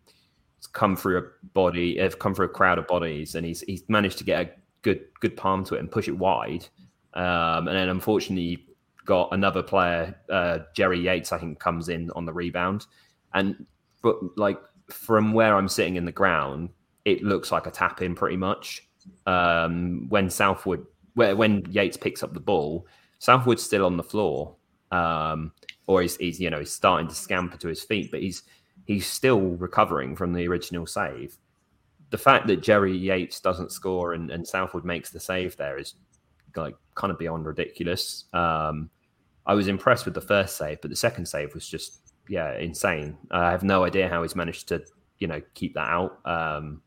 it's 0.59 0.67
come 0.67 0.97
through 0.97 1.19
a 1.19 1.23
body, 1.55 1.99
have 1.99 2.19
come 2.19 2.35
through 2.35 2.47
a 2.47 2.51
crowd 2.51 2.79
of 2.79 2.87
bodies, 2.89 3.37
and 3.37 3.47
he's 3.47 3.61
he's 3.61 3.85
managed 3.89 4.19
to 4.19 4.25
get 4.25 4.47
a 4.47 4.51
good 4.83 5.03
good 5.21 5.37
palm 5.37 5.65
to 5.65 5.77
it 5.77 5.81
and 5.81 5.91
push 5.91 6.09
it 6.09 6.19
wide. 6.19 6.67
Um, 7.15 7.69
and 7.69 7.77
then 7.77 7.89
unfortunately 7.89 8.67
got 9.07 9.33
another 9.33 9.63
player, 9.63 10.15
uh, 10.29 10.59
Jerry 10.75 11.01
Yates, 11.01 11.33
I 11.33 11.39
think, 11.39 11.59
comes 11.59 11.89
in 11.89 12.11
on 12.11 12.27
the 12.27 12.33
rebound. 12.33 12.87
And 13.33 13.65
but 14.03 14.17
like 14.37 14.61
from 14.91 15.33
where 15.33 15.57
I'm 15.57 15.69
sitting 15.69 15.97
in 15.97 16.05
the 16.05 16.13
ground, 16.13 16.71
it 17.05 17.23
looks 17.23 17.51
like 17.51 17.67
a 17.67 17.71
tap 17.71 18.03
in 18.03 18.15
pretty 18.15 18.37
much. 18.37 18.83
Um, 19.27 20.07
when 20.09 20.29
Southwood, 20.29 20.85
where 21.15 21.37
when 21.37 21.65
Yates 21.71 21.97
picks 21.97 22.23
up 22.23 22.35
the 22.35 22.41
ball, 22.41 22.87
Southwood's 23.19 23.63
still 23.63 23.87
on 23.87 23.97
the 23.97 24.03
floor, 24.03 24.57
um, 24.93 25.53
or 25.87 26.03
he's, 26.03 26.17
he's 26.17 26.41
you 26.41 26.51
know 26.51 26.59
he's 26.59 26.73
starting 26.73 27.09
to 27.09 27.15
scamper 27.15 27.57
to 27.59 27.69
his 27.69 27.83
feet, 27.83 28.11
but 28.11 28.21
he's 28.21 28.43
he's 28.87 29.07
still 29.07 29.41
recovering 29.41 30.17
from 30.17 30.33
the 30.33 30.47
original 30.47 30.87
save. 30.87 31.37
The 32.11 32.19
fact 32.19 32.47
that 32.47 32.63
Jerry 32.63 32.97
Yates 32.97 33.41
doesn't 33.41 33.73
score 33.73 34.13
and, 34.13 34.31
and 34.31 34.47
Southwood 34.47 34.85
makes 34.85 35.11
the 35.11 35.19
save 35.19 35.57
there 35.57 35.77
is 35.79 35.95
like 36.55 36.77
kind 36.95 37.11
of 37.11 37.19
beyond 37.19 37.47
ridiculous. 37.47 38.25
Um, 38.33 38.91
I 39.45 39.55
was 39.55 39.69
impressed 39.69 40.05
with 40.05 40.15
the 40.15 40.21
first 40.21 40.57
save, 40.57 40.81
but 40.81 40.91
the 40.91 40.97
second 40.97 41.27
save 41.27 41.55
was 41.55 41.69
just 41.69 42.01
yeah 42.29 42.57
insane. 42.57 43.17
I 43.31 43.51
have 43.51 43.63
no 43.63 43.85
idea 43.85 44.09
how 44.09 44.23
he's 44.23 44.37
managed 44.37 44.69
to 44.69 44.85
you 45.19 45.27
know 45.27 45.41
keep 45.55 45.75
that 45.75 45.89
out. 45.89 46.21
Um, 46.25 46.83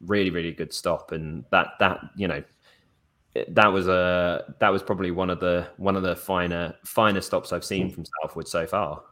really, 0.00 0.30
really 0.30 0.52
good 0.52 0.72
stop, 0.72 1.12
and 1.12 1.44
that 1.50 1.68
that 1.80 2.00
you 2.16 2.28
know 2.28 2.42
that 3.48 3.72
was 3.72 3.88
a 3.88 4.54
that 4.58 4.70
was 4.70 4.82
probably 4.82 5.10
one 5.10 5.30
of 5.30 5.40
the 5.40 5.66
one 5.76 5.96
of 5.96 6.02
the 6.02 6.16
finer 6.16 6.74
finer 6.84 7.20
stops 7.20 7.52
I've 7.52 7.64
seen 7.64 7.90
from 7.90 8.04
Southwood 8.22 8.48
so 8.48 8.66
far. 8.66 9.02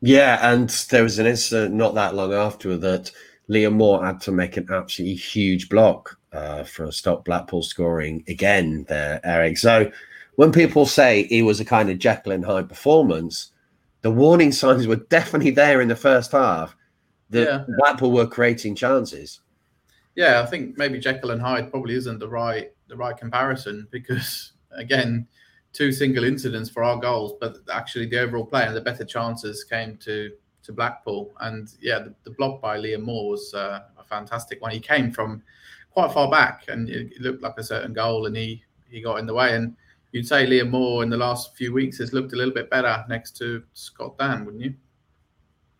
Yeah, 0.00 0.52
and 0.52 0.68
there 0.90 1.02
was 1.02 1.18
an 1.18 1.26
incident 1.26 1.74
not 1.74 1.94
that 1.94 2.14
long 2.14 2.32
after 2.32 2.76
that 2.76 3.10
Liam 3.48 3.74
Moore 3.74 4.04
had 4.04 4.20
to 4.22 4.32
make 4.32 4.56
an 4.56 4.68
absolutely 4.70 5.16
huge 5.16 5.68
block 5.68 6.18
uh, 6.32 6.64
for 6.64 6.84
a 6.84 6.92
stop 6.92 7.24
Blackpool 7.24 7.62
scoring 7.62 8.24
again 8.28 8.84
there, 8.88 9.20
Eric. 9.24 9.56
So 9.58 9.90
when 10.36 10.52
people 10.52 10.86
say 10.86 11.24
he 11.24 11.42
was 11.42 11.60
a 11.60 11.64
kind 11.64 11.90
of 11.90 11.98
Jekyll 11.98 12.32
and 12.32 12.44
Hyde 12.44 12.68
performance, 12.68 13.52
the 14.02 14.10
warning 14.10 14.52
signs 14.52 14.86
were 14.86 14.96
definitely 14.96 15.52
there 15.52 15.80
in 15.80 15.88
the 15.88 15.96
first 15.96 16.32
half 16.32 16.76
that 17.30 17.48
yeah. 17.48 17.64
Blackpool 17.78 18.12
were 18.12 18.26
creating 18.26 18.74
chances. 18.74 19.40
Yeah, 20.16 20.42
I 20.42 20.46
think 20.46 20.76
maybe 20.76 20.98
Jekyll 20.98 21.30
and 21.30 21.40
Hyde 21.40 21.70
probably 21.70 21.94
isn't 21.94 22.18
the 22.18 22.28
right 22.28 22.73
the 22.88 22.96
right 22.96 23.16
comparison 23.16 23.86
because 23.90 24.52
again, 24.72 25.26
two 25.72 25.92
single 25.92 26.24
incidents 26.24 26.70
for 26.70 26.84
our 26.84 26.96
goals, 26.96 27.34
but 27.40 27.56
actually 27.72 28.06
the 28.06 28.20
overall 28.20 28.46
play 28.46 28.64
and 28.66 28.76
the 28.76 28.80
better 28.80 29.04
chances 29.04 29.64
came 29.64 29.96
to 29.98 30.30
to 30.64 30.72
Blackpool. 30.72 31.34
And 31.40 31.68
yeah, 31.80 31.98
the, 32.00 32.14
the 32.24 32.30
block 32.30 32.60
by 32.60 32.78
Liam 32.78 33.02
Moore 33.02 33.30
was 33.30 33.54
uh, 33.54 33.82
a 33.98 34.04
fantastic 34.04 34.60
one. 34.60 34.70
He 34.70 34.80
came 34.80 35.12
from 35.12 35.42
quite 35.90 36.12
far 36.12 36.30
back, 36.30 36.64
and 36.68 36.88
it, 36.88 37.20
looked 37.20 37.42
like 37.42 37.58
a 37.58 37.62
certain 37.62 37.92
goal, 37.92 38.26
and 38.26 38.36
he 38.36 38.62
he 38.88 39.00
got 39.00 39.18
in 39.18 39.26
the 39.26 39.34
way. 39.34 39.54
And 39.54 39.76
you'd 40.12 40.26
say 40.26 40.46
Liam 40.46 40.70
Moore 40.70 41.02
in 41.02 41.10
the 41.10 41.16
last 41.16 41.56
few 41.56 41.72
weeks 41.72 41.98
has 41.98 42.12
looked 42.12 42.32
a 42.32 42.36
little 42.36 42.54
bit 42.54 42.70
better 42.70 43.04
next 43.08 43.36
to 43.38 43.62
Scott 43.74 44.18
Dann, 44.18 44.44
wouldn't 44.44 44.62
you? 44.62 44.74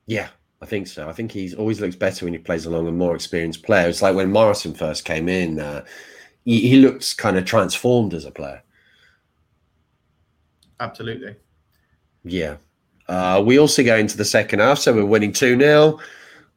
Yeah, 0.07 0.29
I 0.61 0.67
think 0.67 0.87
so. 0.87 1.09
I 1.09 1.13
think 1.13 1.33
he's 1.33 1.55
always 1.55 1.81
looks 1.81 1.97
better 1.97 2.27
when 2.27 2.35
he 2.35 2.39
plays 2.39 2.67
along 2.67 2.87
a 2.87 2.93
more 2.93 3.15
experienced 3.15 3.63
player. 3.63 3.89
It's 3.89 4.03
like 4.03 4.15
when 4.15 4.31
Morrison 4.31 4.75
first 4.75 5.05
came 5.05 5.29
in, 5.29 5.61
uh, 5.61 5.85
he, 6.45 6.69
he 6.69 6.77
looks 6.77 7.15
kind 7.15 7.37
of 7.37 7.45
transformed 7.45 8.15
as 8.15 8.25
a 8.25 8.31
player. 8.31 8.63
Absolutely. 10.81 11.37
Yeah. 12.25 12.57
Uh, 13.09 13.43
we 13.45 13.59
also 13.59 13.83
go 13.83 13.97
into 13.97 14.17
the 14.17 14.25
second 14.25 14.61
half, 14.61 14.79
so 14.79 14.93
we're 14.93 15.05
winning 15.05 15.33
2 15.33 15.59
0. 15.59 15.99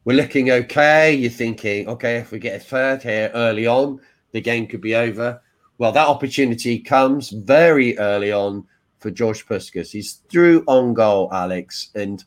We're 0.04 0.16
looking 0.16 0.50
okay. 0.50 1.14
You're 1.14 1.30
thinking, 1.30 1.88
okay, 1.88 2.16
if 2.16 2.30
we 2.30 2.38
get 2.38 2.60
a 2.60 2.64
third 2.64 3.02
here 3.02 3.30
early 3.34 3.66
on, 3.66 4.00
the 4.32 4.40
game 4.40 4.66
could 4.66 4.80
be 4.80 4.94
over. 4.94 5.40
Well, 5.76 5.92
that 5.92 6.08
opportunity 6.08 6.78
comes 6.78 7.30
very 7.30 7.98
early 7.98 8.32
on 8.32 8.66
for 8.98 9.10
George 9.10 9.46
Puscas. 9.46 9.90
He's 9.90 10.14
through 10.30 10.64
on 10.66 10.94
goal, 10.94 11.28
Alex, 11.32 11.90
and 11.94 12.24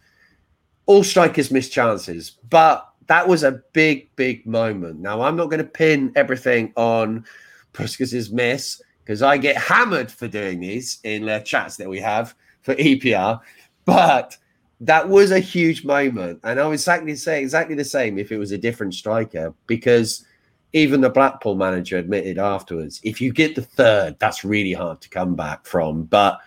all 0.85 1.03
strikers 1.03 1.51
miss 1.51 1.69
chances, 1.69 2.37
but 2.49 2.87
that 3.07 3.27
was 3.27 3.43
a 3.43 3.61
big, 3.73 4.15
big 4.15 4.45
moment. 4.45 4.99
Now, 4.99 5.21
I'm 5.21 5.35
not 5.35 5.49
going 5.49 5.63
to 5.63 5.69
pin 5.69 6.13
everything 6.15 6.71
on 6.75 7.25
Puscas's 7.73 8.31
miss 8.31 8.81
because 9.03 9.21
I 9.21 9.37
get 9.37 9.57
hammered 9.57 10.11
for 10.11 10.27
doing 10.27 10.59
these 10.59 10.99
in 11.03 11.25
the 11.25 11.39
chats 11.39 11.77
that 11.77 11.89
we 11.89 11.99
have 11.99 12.35
for 12.61 12.75
EPR. 12.75 13.39
But 13.85 14.37
that 14.81 15.07
was 15.07 15.31
a 15.31 15.39
huge 15.39 15.83
moment, 15.85 16.39
and 16.43 16.59
I 16.59 16.65
would 16.65 16.73
exactly 16.73 17.15
say 17.15 17.41
exactly 17.41 17.75
the 17.75 17.85
same 17.85 18.17
if 18.17 18.31
it 18.31 18.37
was 18.37 18.51
a 18.51 18.57
different 18.57 18.93
striker 18.93 19.53
because 19.67 20.25
even 20.73 21.01
the 21.01 21.09
Blackpool 21.09 21.55
manager 21.55 21.97
admitted 21.97 22.37
afterwards, 22.37 23.01
if 23.03 23.19
you 23.19 23.33
get 23.33 23.55
the 23.55 23.61
third, 23.61 24.17
that's 24.19 24.45
really 24.45 24.73
hard 24.73 25.01
to 25.01 25.09
come 25.09 25.35
back 25.35 25.65
from. 25.65 26.03
But 26.03 26.39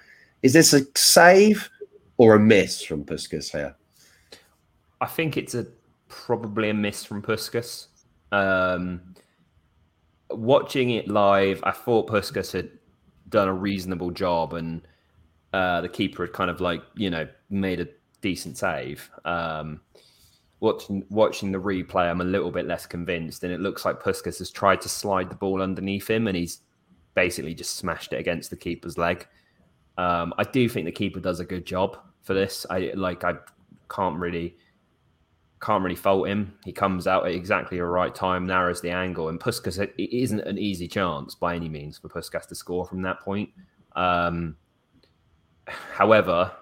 is 0.42 0.52
this 0.52 0.72
a 0.72 0.80
save 0.96 1.68
or 2.16 2.34
a 2.34 2.40
miss 2.40 2.82
from 2.82 3.04
Puscas 3.04 3.50
here? 3.50 3.74
I 5.00 5.06
think 5.06 5.36
it's 5.36 5.54
a 5.54 5.66
probably 6.08 6.70
a 6.70 6.74
miss 6.74 7.04
from 7.04 7.22
Puscas. 7.22 7.88
Um, 8.32 9.00
watching 10.30 10.90
it 10.90 11.08
live, 11.08 11.60
I 11.64 11.72
thought 11.72 12.08
Puscas 12.08 12.52
had 12.52 12.70
done 13.28 13.48
a 13.48 13.54
reasonable 13.54 14.10
job, 14.10 14.54
and 14.54 14.86
uh, 15.52 15.80
the 15.80 15.88
keeper 15.88 16.24
had 16.24 16.32
kind 16.32 16.50
of 16.50 16.60
like 16.60 16.82
you 16.96 17.10
know 17.10 17.28
made 17.50 17.80
a 17.80 17.88
decent 18.20 18.56
save. 18.56 19.10
Um, 19.24 19.80
watching 20.60 21.04
watching 21.10 21.52
the 21.52 21.60
replay, 21.60 22.10
I'm 22.10 22.20
a 22.20 22.24
little 22.24 22.50
bit 22.50 22.66
less 22.66 22.86
convinced, 22.86 23.44
and 23.44 23.52
it 23.52 23.60
looks 23.60 23.84
like 23.84 24.02
Puscas 24.02 24.38
has 24.38 24.50
tried 24.50 24.80
to 24.82 24.88
slide 24.88 25.30
the 25.30 25.36
ball 25.36 25.62
underneath 25.62 26.08
him, 26.08 26.26
and 26.26 26.36
he's 26.36 26.60
basically 27.14 27.54
just 27.54 27.76
smashed 27.76 28.12
it 28.12 28.20
against 28.20 28.50
the 28.50 28.56
keeper's 28.56 28.98
leg. 28.98 29.26
Um, 29.96 30.34
I 30.38 30.44
do 30.44 30.68
think 30.68 30.86
the 30.86 30.92
keeper 30.92 31.20
does 31.20 31.40
a 31.40 31.44
good 31.44 31.64
job 31.64 31.96
for 32.22 32.34
this. 32.34 32.66
I 32.70 32.92
like 32.94 33.24
I 33.24 33.34
can't 33.88 34.18
really 34.18 34.56
can't 35.64 35.82
really 35.82 35.96
fault 35.96 36.28
him. 36.28 36.52
He 36.64 36.72
comes 36.72 37.06
out 37.06 37.26
at 37.26 37.32
exactly 37.32 37.78
the 37.78 37.86
right 37.86 38.14
time, 38.14 38.46
narrows 38.46 38.80
the 38.82 38.90
angle, 38.90 39.28
and 39.28 39.40
Puscas 39.40 39.78
it 39.78 39.94
isn't 39.98 40.40
an 40.40 40.58
easy 40.58 40.86
chance 40.86 41.34
by 41.34 41.54
any 41.54 41.68
means 41.68 41.98
for 41.98 42.08
Puscas 42.08 42.46
to 42.48 42.54
score 42.54 42.84
from 42.84 43.02
that 43.02 43.20
point. 43.20 43.48
Um, 43.96 44.56
however, 45.66 46.52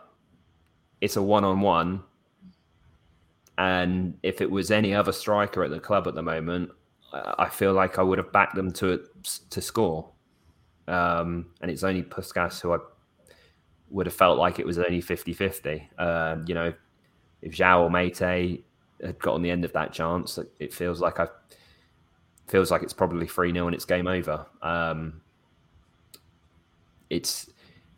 it's 1.00 1.16
a 1.16 1.22
one-on-one, 1.22 2.04
and 3.58 4.18
if 4.22 4.40
it 4.40 4.50
was 4.50 4.70
any 4.70 4.94
other 4.94 5.12
striker 5.12 5.64
at 5.64 5.70
the 5.70 5.80
club 5.80 6.06
at 6.06 6.14
the 6.14 6.22
moment, 6.22 6.70
I 7.12 7.48
feel 7.48 7.72
like 7.72 7.98
I 7.98 8.02
would 8.02 8.18
have 8.18 8.32
backed 8.32 8.54
them 8.54 8.72
to 8.74 9.04
to 9.50 9.60
score. 9.60 10.10
Um, 10.88 11.46
and 11.60 11.70
it's 11.70 11.82
only 11.82 12.02
Puscas 12.02 12.60
who 12.60 12.72
I 12.72 12.78
would 13.90 14.06
have 14.06 14.14
felt 14.14 14.38
like 14.38 14.58
it 14.58 14.66
was 14.66 14.78
only 14.78 15.00
50-50. 15.00 16.00
Um, 16.00 16.44
you 16.48 16.54
know, 16.54 16.72
if 17.40 17.52
João 17.54 17.82
or 17.82 17.90
Meite 17.90 18.64
had 19.02 19.18
got 19.18 19.34
on 19.34 19.42
the 19.42 19.50
end 19.50 19.64
of 19.64 19.72
that 19.72 19.92
chance, 19.92 20.38
it 20.58 20.72
feels 20.72 21.00
like 21.00 21.20
I 21.20 21.28
feels 22.48 22.70
like 22.70 22.82
it's 22.82 22.92
probably 22.92 23.26
three 23.26 23.52
0 23.52 23.66
and 23.66 23.74
it's 23.74 23.84
game 23.84 24.06
over. 24.06 24.46
Um, 24.60 25.22
it's 27.08 27.50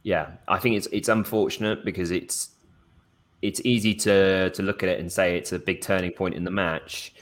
yeah, 0.02 0.32
I 0.48 0.58
think 0.58 0.76
it's 0.76 0.86
it's 0.92 1.08
unfortunate 1.08 1.84
because 1.84 2.10
it's 2.10 2.50
it's 3.42 3.60
easy 3.64 3.94
to 3.94 4.50
to 4.50 4.62
look 4.62 4.82
at 4.82 4.88
it 4.88 5.00
and 5.00 5.10
say 5.10 5.36
it's 5.36 5.52
a 5.52 5.58
big 5.58 5.80
turning 5.80 6.12
point 6.12 6.34
in 6.34 6.44
the 6.44 6.50
match. 6.50 7.14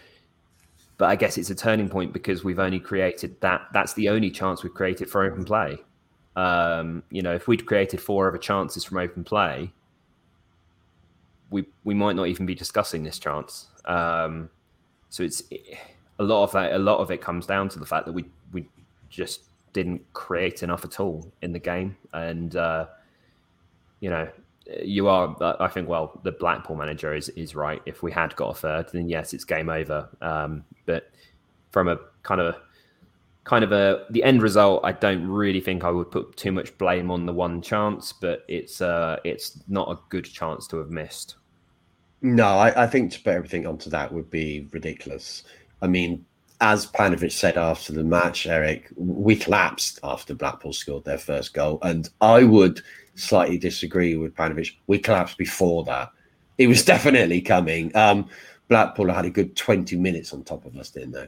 But 0.98 1.06
I 1.06 1.16
guess 1.16 1.38
it's 1.38 1.50
a 1.50 1.54
turning 1.54 1.88
point 1.88 2.12
because 2.12 2.44
we've 2.44 2.58
only 2.58 2.78
created 2.78 3.40
that. 3.40 3.62
That's 3.72 3.94
the 3.94 4.08
only 4.08 4.30
chance 4.30 4.62
we've 4.62 4.74
created 4.74 5.10
for 5.10 5.24
open 5.24 5.44
play. 5.44 5.78
Um, 6.36 7.02
you 7.10 7.22
know, 7.22 7.34
if 7.34 7.48
we'd 7.48 7.66
created 7.66 8.00
four 8.00 8.28
other 8.28 8.38
chances 8.38 8.84
from 8.84 8.98
open 8.98 9.24
play, 9.24 9.72
we 11.50 11.66
we 11.84 11.94
might 11.94 12.16
not 12.16 12.28
even 12.28 12.46
be 12.46 12.54
discussing 12.54 13.02
this 13.02 13.18
chance. 13.18 13.68
Um, 13.84 14.50
so 15.08 15.22
it's 15.22 15.42
a 16.18 16.22
lot 16.22 16.44
of 16.44 16.52
that. 16.52 16.72
A 16.72 16.78
lot 16.78 16.98
of 16.98 17.10
it 17.10 17.20
comes 17.20 17.46
down 17.46 17.68
to 17.70 17.78
the 17.78 17.86
fact 17.86 18.06
that 18.06 18.12
we 18.12 18.24
we 18.52 18.68
just 19.10 19.42
didn't 19.72 20.00
create 20.12 20.62
enough 20.62 20.84
at 20.84 21.00
all 21.00 21.30
in 21.42 21.52
the 21.52 21.58
game, 21.58 21.96
and 22.12 22.56
uh, 22.56 22.86
you 24.00 24.10
know, 24.10 24.28
you 24.82 25.08
are. 25.08 25.36
I 25.60 25.68
think. 25.68 25.88
Well, 25.88 26.20
the 26.22 26.32
Blackpool 26.32 26.76
manager 26.76 27.14
is 27.14 27.28
is 27.30 27.54
right. 27.54 27.82
If 27.86 28.02
we 28.02 28.12
had 28.12 28.34
got 28.36 28.50
a 28.50 28.54
third, 28.54 28.88
then 28.92 29.08
yes, 29.08 29.34
it's 29.34 29.44
game 29.44 29.68
over. 29.68 30.08
Um, 30.20 30.64
but 30.86 31.10
from 31.70 31.88
a 31.88 31.98
kind 32.22 32.40
of 32.40 32.56
kind 33.44 33.64
of 33.64 33.72
a 33.72 34.06
the 34.10 34.22
end 34.22 34.42
result, 34.42 34.80
I 34.84 34.92
don't 34.92 35.26
really 35.26 35.60
think 35.60 35.84
I 35.84 35.90
would 35.90 36.10
put 36.10 36.36
too 36.36 36.52
much 36.52 36.76
blame 36.78 37.10
on 37.10 37.26
the 37.26 37.32
one 37.32 37.60
chance, 37.60 38.12
but 38.12 38.44
it's 38.48 38.80
uh, 38.80 39.18
it's 39.24 39.60
not 39.68 39.90
a 39.90 39.98
good 40.08 40.24
chance 40.24 40.66
to 40.68 40.78
have 40.78 40.90
missed. 40.90 41.36
No, 42.22 42.46
I, 42.46 42.84
I, 42.84 42.86
think 42.86 43.10
to 43.12 43.20
put 43.20 43.34
everything 43.34 43.66
onto 43.66 43.90
that 43.90 44.12
would 44.12 44.30
be 44.30 44.68
ridiculous. 44.70 45.42
I 45.82 45.88
mean, 45.88 46.24
as 46.60 46.86
Paunovic 46.86 47.32
said 47.32 47.58
after 47.58 47.92
the 47.92 48.04
match, 48.04 48.46
Eric, 48.46 48.88
we 48.94 49.34
collapsed 49.34 49.98
after 50.04 50.32
Blackpool 50.32 50.72
scored 50.72 51.04
their 51.04 51.18
first 51.18 51.52
goal. 51.52 51.80
And 51.82 52.08
I 52.20 52.44
would 52.44 52.80
slightly 53.16 53.58
disagree 53.58 54.14
with 54.14 54.36
Paunovic. 54.36 54.70
We 54.86 55.00
collapsed 55.00 55.36
before 55.36 55.82
that. 55.84 56.10
It 56.58 56.68
was 56.68 56.84
definitely 56.94 57.40
coming. 57.40 57.94
Um, 57.96 58.28
Blackpool 58.68 59.12
had 59.12 59.24
a 59.24 59.30
good 59.30 59.56
20 59.56 59.96
minutes 59.96 60.32
on 60.32 60.44
top 60.44 60.64
of 60.64 60.76
us, 60.76 60.90
didn't 60.90 61.12
they? 61.12 61.26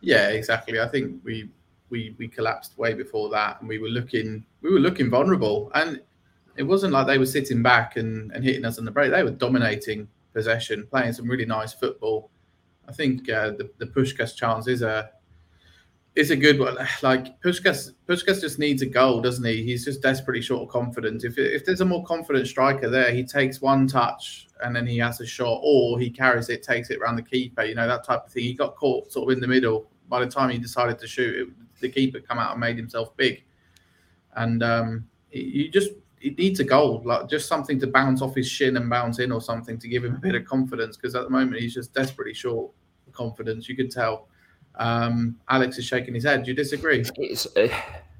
Yeah, 0.00 0.28
exactly. 0.28 0.80
I 0.80 0.88
think 0.88 1.20
we 1.24 1.50
we 1.90 2.14
we 2.18 2.26
collapsed 2.26 2.78
way 2.78 2.94
before 2.94 3.28
that, 3.30 3.60
and 3.60 3.68
we 3.68 3.78
were 3.78 3.88
looking 3.88 4.44
we 4.62 4.70
were 4.72 4.80
looking 4.80 5.10
vulnerable, 5.10 5.70
and 5.74 6.00
it 6.56 6.62
wasn't 6.62 6.92
like 6.92 7.06
they 7.06 7.18
were 7.18 7.26
sitting 7.26 7.62
back 7.62 7.96
and, 7.96 8.30
and 8.32 8.44
hitting 8.44 8.64
us 8.64 8.78
on 8.78 8.84
the 8.84 8.90
break. 8.90 9.10
They 9.10 9.22
were 9.22 9.30
dominating 9.30 10.08
possession, 10.32 10.86
playing 10.90 11.12
some 11.12 11.28
really 11.28 11.46
nice 11.46 11.72
football. 11.72 12.30
I 12.88 12.92
think 12.92 13.28
uh, 13.28 13.50
the 13.50 13.70
the 13.78 13.86
Puscas 13.86 14.34
chance 14.34 14.66
is 14.66 14.82
a 14.82 15.10
is 16.14 16.30
a 16.30 16.36
good 16.36 16.58
one. 16.58 16.76
Like 17.02 17.40
Puscas, 17.40 17.92
Puscas 18.06 18.40
just 18.40 18.58
needs 18.58 18.82
a 18.82 18.86
goal, 18.86 19.20
doesn't 19.20 19.44
he? 19.44 19.62
He's 19.62 19.84
just 19.84 20.02
desperately 20.02 20.42
short 20.42 20.62
of 20.62 20.68
confidence. 20.68 21.24
If 21.24 21.38
if 21.38 21.64
there's 21.64 21.80
a 21.80 21.86
more 21.86 22.04
confident 22.04 22.46
striker 22.46 22.90
there, 22.90 23.12
he 23.12 23.24
takes 23.24 23.60
one 23.60 23.86
touch 23.86 24.48
and 24.62 24.74
then 24.74 24.86
he 24.86 24.98
has 24.98 25.20
a 25.20 25.26
shot, 25.26 25.60
or 25.62 25.98
he 25.98 26.10
carries 26.10 26.48
it, 26.48 26.62
takes 26.62 26.90
it 26.90 26.98
around 26.98 27.16
the 27.16 27.22
keeper. 27.22 27.64
You 27.64 27.74
know 27.74 27.88
that 27.88 28.04
type 28.04 28.26
of 28.26 28.32
thing. 28.32 28.44
He 28.44 28.54
got 28.54 28.76
caught 28.76 29.10
sort 29.12 29.30
of 29.30 29.36
in 29.36 29.40
the 29.40 29.48
middle. 29.48 29.88
By 30.08 30.24
the 30.24 30.30
time 30.30 30.50
he 30.50 30.58
decided 30.58 30.98
to 30.98 31.06
shoot, 31.06 31.48
it, 31.48 31.80
the 31.80 31.88
keeper 31.88 32.20
come 32.20 32.38
out 32.38 32.52
and 32.52 32.60
made 32.60 32.76
himself 32.76 33.16
big. 33.16 33.44
And 34.34 34.62
um, 34.62 35.06
you 35.30 35.70
just 35.70 35.90
it 36.22 36.38
needs 36.38 36.60
a 36.60 36.64
goal, 36.64 37.02
like 37.04 37.28
just 37.28 37.48
something 37.48 37.80
to 37.80 37.86
bounce 37.86 38.22
off 38.22 38.34
his 38.34 38.48
shin 38.48 38.76
and 38.76 38.88
bounce 38.88 39.18
in, 39.18 39.32
or 39.32 39.40
something 39.40 39.78
to 39.78 39.88
give 39.88 40.04
him 40.04 40.14
a 40.14 40.18
bit 40.18 40.34
of 40.34 40.44
confidence. 40.44 40.96
Because 40.96 41.14
at 41.14 41.24
the 41.24 41.30
moment 41.30 41.60
he's 41.60 41.74
just 41.74 41.92
desperately 41.92 42.34
short 42.34 42.70
of 43.06 43.12
confidence. 43.12 43.68
You 43.68 43.76
can 43.76 43.88
tell. 43.88 44.28
Um, 44.76 45.36
Alex 45.50 45.76
is 45.78 45.84
shaking 45.84 46.14
his 46.14 46.24
head. 46.24 46.44
Do 46.44 46.50
you 46.50 46.56
disagree? 46.56 47.04
Uh, 47.56 47.68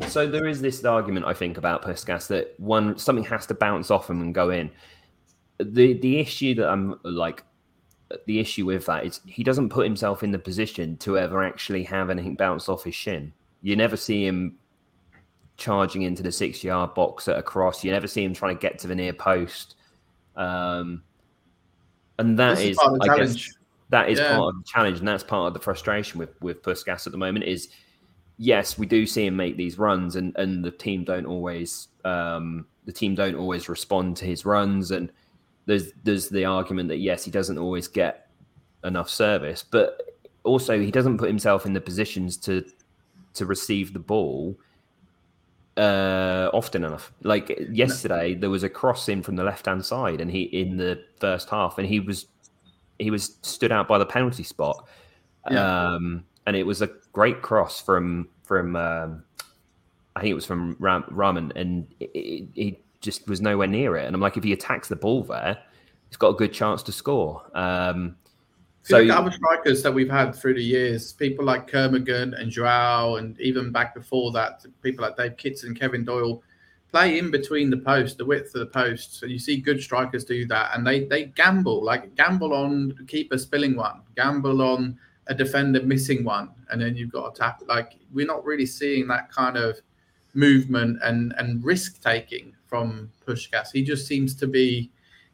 so 0.08 0.26
there 0.26 0.46
is 0.46 0.60
this 0.60 0.84
argument 0.84 1.24
I 1.24 1.32
think 1.32 1.56
about 1.56 1.82
Puscas 1.82 2.26
that 2.28 2.58
one 2.60 2.98
something 2.98 3.24
has 3.24 3.46
to 3.46 3.54
bounce 3.54 3.90
off 3.90 4.10
him 4.10 4.20
and 4.20 4.34
go 4.34 4.50
in. 4.50 4.70
The 5.58 5.94
the 5.94 6.18
issue 6.18 6.54
that 6.56 6.68
I'm 6.68 6.98
like 7.04 7.44
the 8.26 8.38
issue 8.38 8.66
with 8.66 8.86
that 8.86 9.06
is 9.06 9.20
he 9.24 9.42
doesn't 9.42 9.70
put 9.70 9.84
himself 9.84 10.22
in 10.22 10.32
the 10.32 10.38
position 10.38 10.96
to 10.98 11.16
ever 11.16 11.42
actually 11.42 11.84
have 11.84 12.10
anything 12.10 12.34
bounce 12.34 12.68
off 12.68 12.84
his 12.84 12.94
shin. 12.94 13.32
You 13.62 13.76
never 13.76 13.96
see 13.96 14.26
him 14.26 14.58
charging 15.62 16.02
into 16.02 16.24
the 16.24 16.32
six 16.32 16.64
yard 16.64 16.92
box 16.94 17.28
at 17.28 17.38
a 17.38 17.42
cross. 17.42 17.84
You 17.84 17.92
never 17.92 18.08
see 18.08 18.24
him 18.24 18.34
trying 18.34 18.56
to 18.56 18.60
get 18.60 18.78
to 18.80 18.88
the 18.88 18.94
near 18.94 19.12
post. 19.12 19.76
Um, 20.34 21.02
and 22.18 22.36
that 22.38 22.58
is, 22.58 22.70
is 22.70 22.78
I 22.78 23.06
challenge. 23.06 23.46
guess, 23.46 23.58
that 23.90 24.08
is 24.08 24.18
yeah. 24.18 24.36
part 24.36 24.54
of 24.54 24.62
the 24.62 24.68
challenge, 24.68 24.98
and 24.98 25.06
that's 25.06 25.22
part 25.22 25.48
of 25.48 25.54
the 25.54 25.60
frustration 25.60 26.18
with 26.18 26.30
with 26.40 26.62
Puscas 26.62 27.06
at 27.06 27.12
the 27.12 27.18
moment. 27.18 27.44
Is 27.44 27.68
yes, 28.38 28.76
we 28.76 28.86
do 28.86 29.06
see 29.06 29.26
him 29.26 29.36
make 29.36 29.56
these 29.56 29.78
runs, 29.78 30.16
and 30.16 30.36
and 30.36 30.64
the 30.64 30.72
team 30.72 31.04
don't 31.04 31.26
always 31.26 31.88
um, 32.04 32.66
the 32.84 32.92
team 32.92 33.14
don't 33.14 33.36
always 33.36 33.68
respond 33.68 34.16
to 34.16 34.24
his 34.24 34.44
runs, 34.44 34.90
and 34.90 35.12
there's 35.66 35.92
there's 36.02 36.28
the 36.28 36.44
argument 36.44 36.88
that 36.88 36.98
yes, 36.98 37.24
he 37.24 37.30
doesn't 37.30 37.58
always 37.58 37.86
get 37.86 38.28
enough 38.82 39.08
service, 39.08 39.62
but 39.62 40.00
also 40.42 40.80
he 40.80 40.90
doesn't 40.90 41.18
put 41.18 41.28
himself 41.28 41.66
in 41.66 41.72
the 41.72 41.80
positions 41.80 42.36
to 42.36 42.64
to 43.34 43.46
receive 43.46 43.92
the 43.92 44.00
ball 44.00 44.58
uh, 45.76 46.50
often 46.52 46.84
enough. 46.84 47.12
Like 47.22 47.58
yesterday, 47.70 48.34
there 48.34 48.50
was 48.50 48.62
a 48.62 48.68
cross 48.68 49.08
in 49.08 49.22
from 49.22 49.36
the 49.36 49.44
left 49.44 49.66
hand 49.66 49.84
side, 49.84 50.20
and 50.20 50.30
he 50.30 50.42
in 50.42 50.76
the 50.76 51.02
first 51.20 51.48
half, 51.50 51.78
and 51.78 51.86
he 51.86 52.00
was 52.00 52.26
he 52.98 53.10
was 53.10 53.36
stood 53.42 53.72
out 53.72 53.88
by 53.88 53.98
the 53.98 54.06
penalty 54.06 54.42
spot, 54.42 54.86
yeah. 55.50 55.94
um, 55.94 56.24
and 56.46 56.56
it 56.56 56.64
was 56.64 56.82
a 56.82 56.90
great 57.12 57.42
cross 57.42 57.80
from 57.80 58.28
from 58.42 58.76
um, 58.76 59.24
I 60.14 60.20
think 60.20 60.30
it 60.30 60.34
was 60.34 60.46
from 60.46 60.76
Ram- 60.78 61.04
Rahman, 61.08 61.52
and 61.56 61.86
he 61.98 62.78
just 63.00 63.26
was 63.26 63.40
nowhere 63.40 63.66
near 63.66 63.96
it. 63.96 64.06
And 64.06 64.14
I'm 64.14 64.20
like, 64.20 64.36
if 64.36 64.44
he 64.44 64.52
attacks 64.52 64.88
the 64.88 64.96
ball 64.96 65.22
there, 65.24 65.58
he's 66.08 66.16
got 66.16 66.28
a 66.28 66.34
good 66.34 66.52
chance 66.52 66.82
to 66.84 66.92
score. 66.92 67.42
Um, 67.54 68.16
so 68.82 68.98
look 68.98 69.10
at 69.10 69.18
other 69.18 69.30
strikers 69.30 69.82
that 69.82 69.94
we've 69.94 70.10
had 70.10 70.34
through 70.34 70.54
the 70.54 70.62
years, 70.62 71.12
people 71.12 71.44
like 71.44 71.70
Kermorgant 71.70 72.40
and 72.40 72.50
Joao, 72.50 73.16
and 73.16 73.38
even 73.40 73.70
back 73.70 73.94
before 73.94 74.32
that, 74.32 74.64
people 74.82 75.04
like 75.04 75.16
Dave 75.16 75.36
Kitson, 75.36 75.68
and 75.68 75.78
Kevin 75.78 76.04
Doyle, 76.04 76.42
play 76.90 77.18
in 77.18 77.30
between 77.30 77.70
the 77.70 77.76
post, 77.76 78.18
the 78.18 78.24
width 78.24 78.54
of 78.54 78.60
the 78.60 78.66
post. 78.66 79.18
So 79.18 79.26
you 79.26 79.38
see 79.38 79.56
good 79.56 79.82
strikers 79.82 80.24
do 80.24 80.46
that, 80.46 80.70
and 80.74 80.86
they 80.86 81.04
they 81.04 81.26
gamble, 81.26 81.82
like 81.82 82.14
gamble 82.16 82.52
on 82.52 82.96
keeper 83.08 83.38
spilling 83.38 83.76
one, 83.76 84.02
gamble 84.14 84.60
on 84.62 84.98
a 85.28 85.34
defender 85.34 85.82
missing 85.82 86.24
one, 86.24 86.50
and 86.70 86.80
then 86.80 86.96
you've 86.96 87.12
got 87.12 87.34
to 87.34 87.40
tap. 87.40 87.62
Like 87.66 87.96
we're 88.12 88.26
not 88.26 88.44
really 88.44 88.66
seeing 88.66 89.08
that 89.08 89.30
kind 89.30 89.56
of 89.56 89.80
movement 90.34 90.98
and 91.02 91.34
and 91.38 91.64
risk 91.64 92.02
taking 92.02 92.54
from 92.66 93.10
Puscas. 93.26 93.72
He 93.72 93.82
just 93.82 94.06
seems 94.06 94.34
to 94.36 94.46
be 94.46 94.90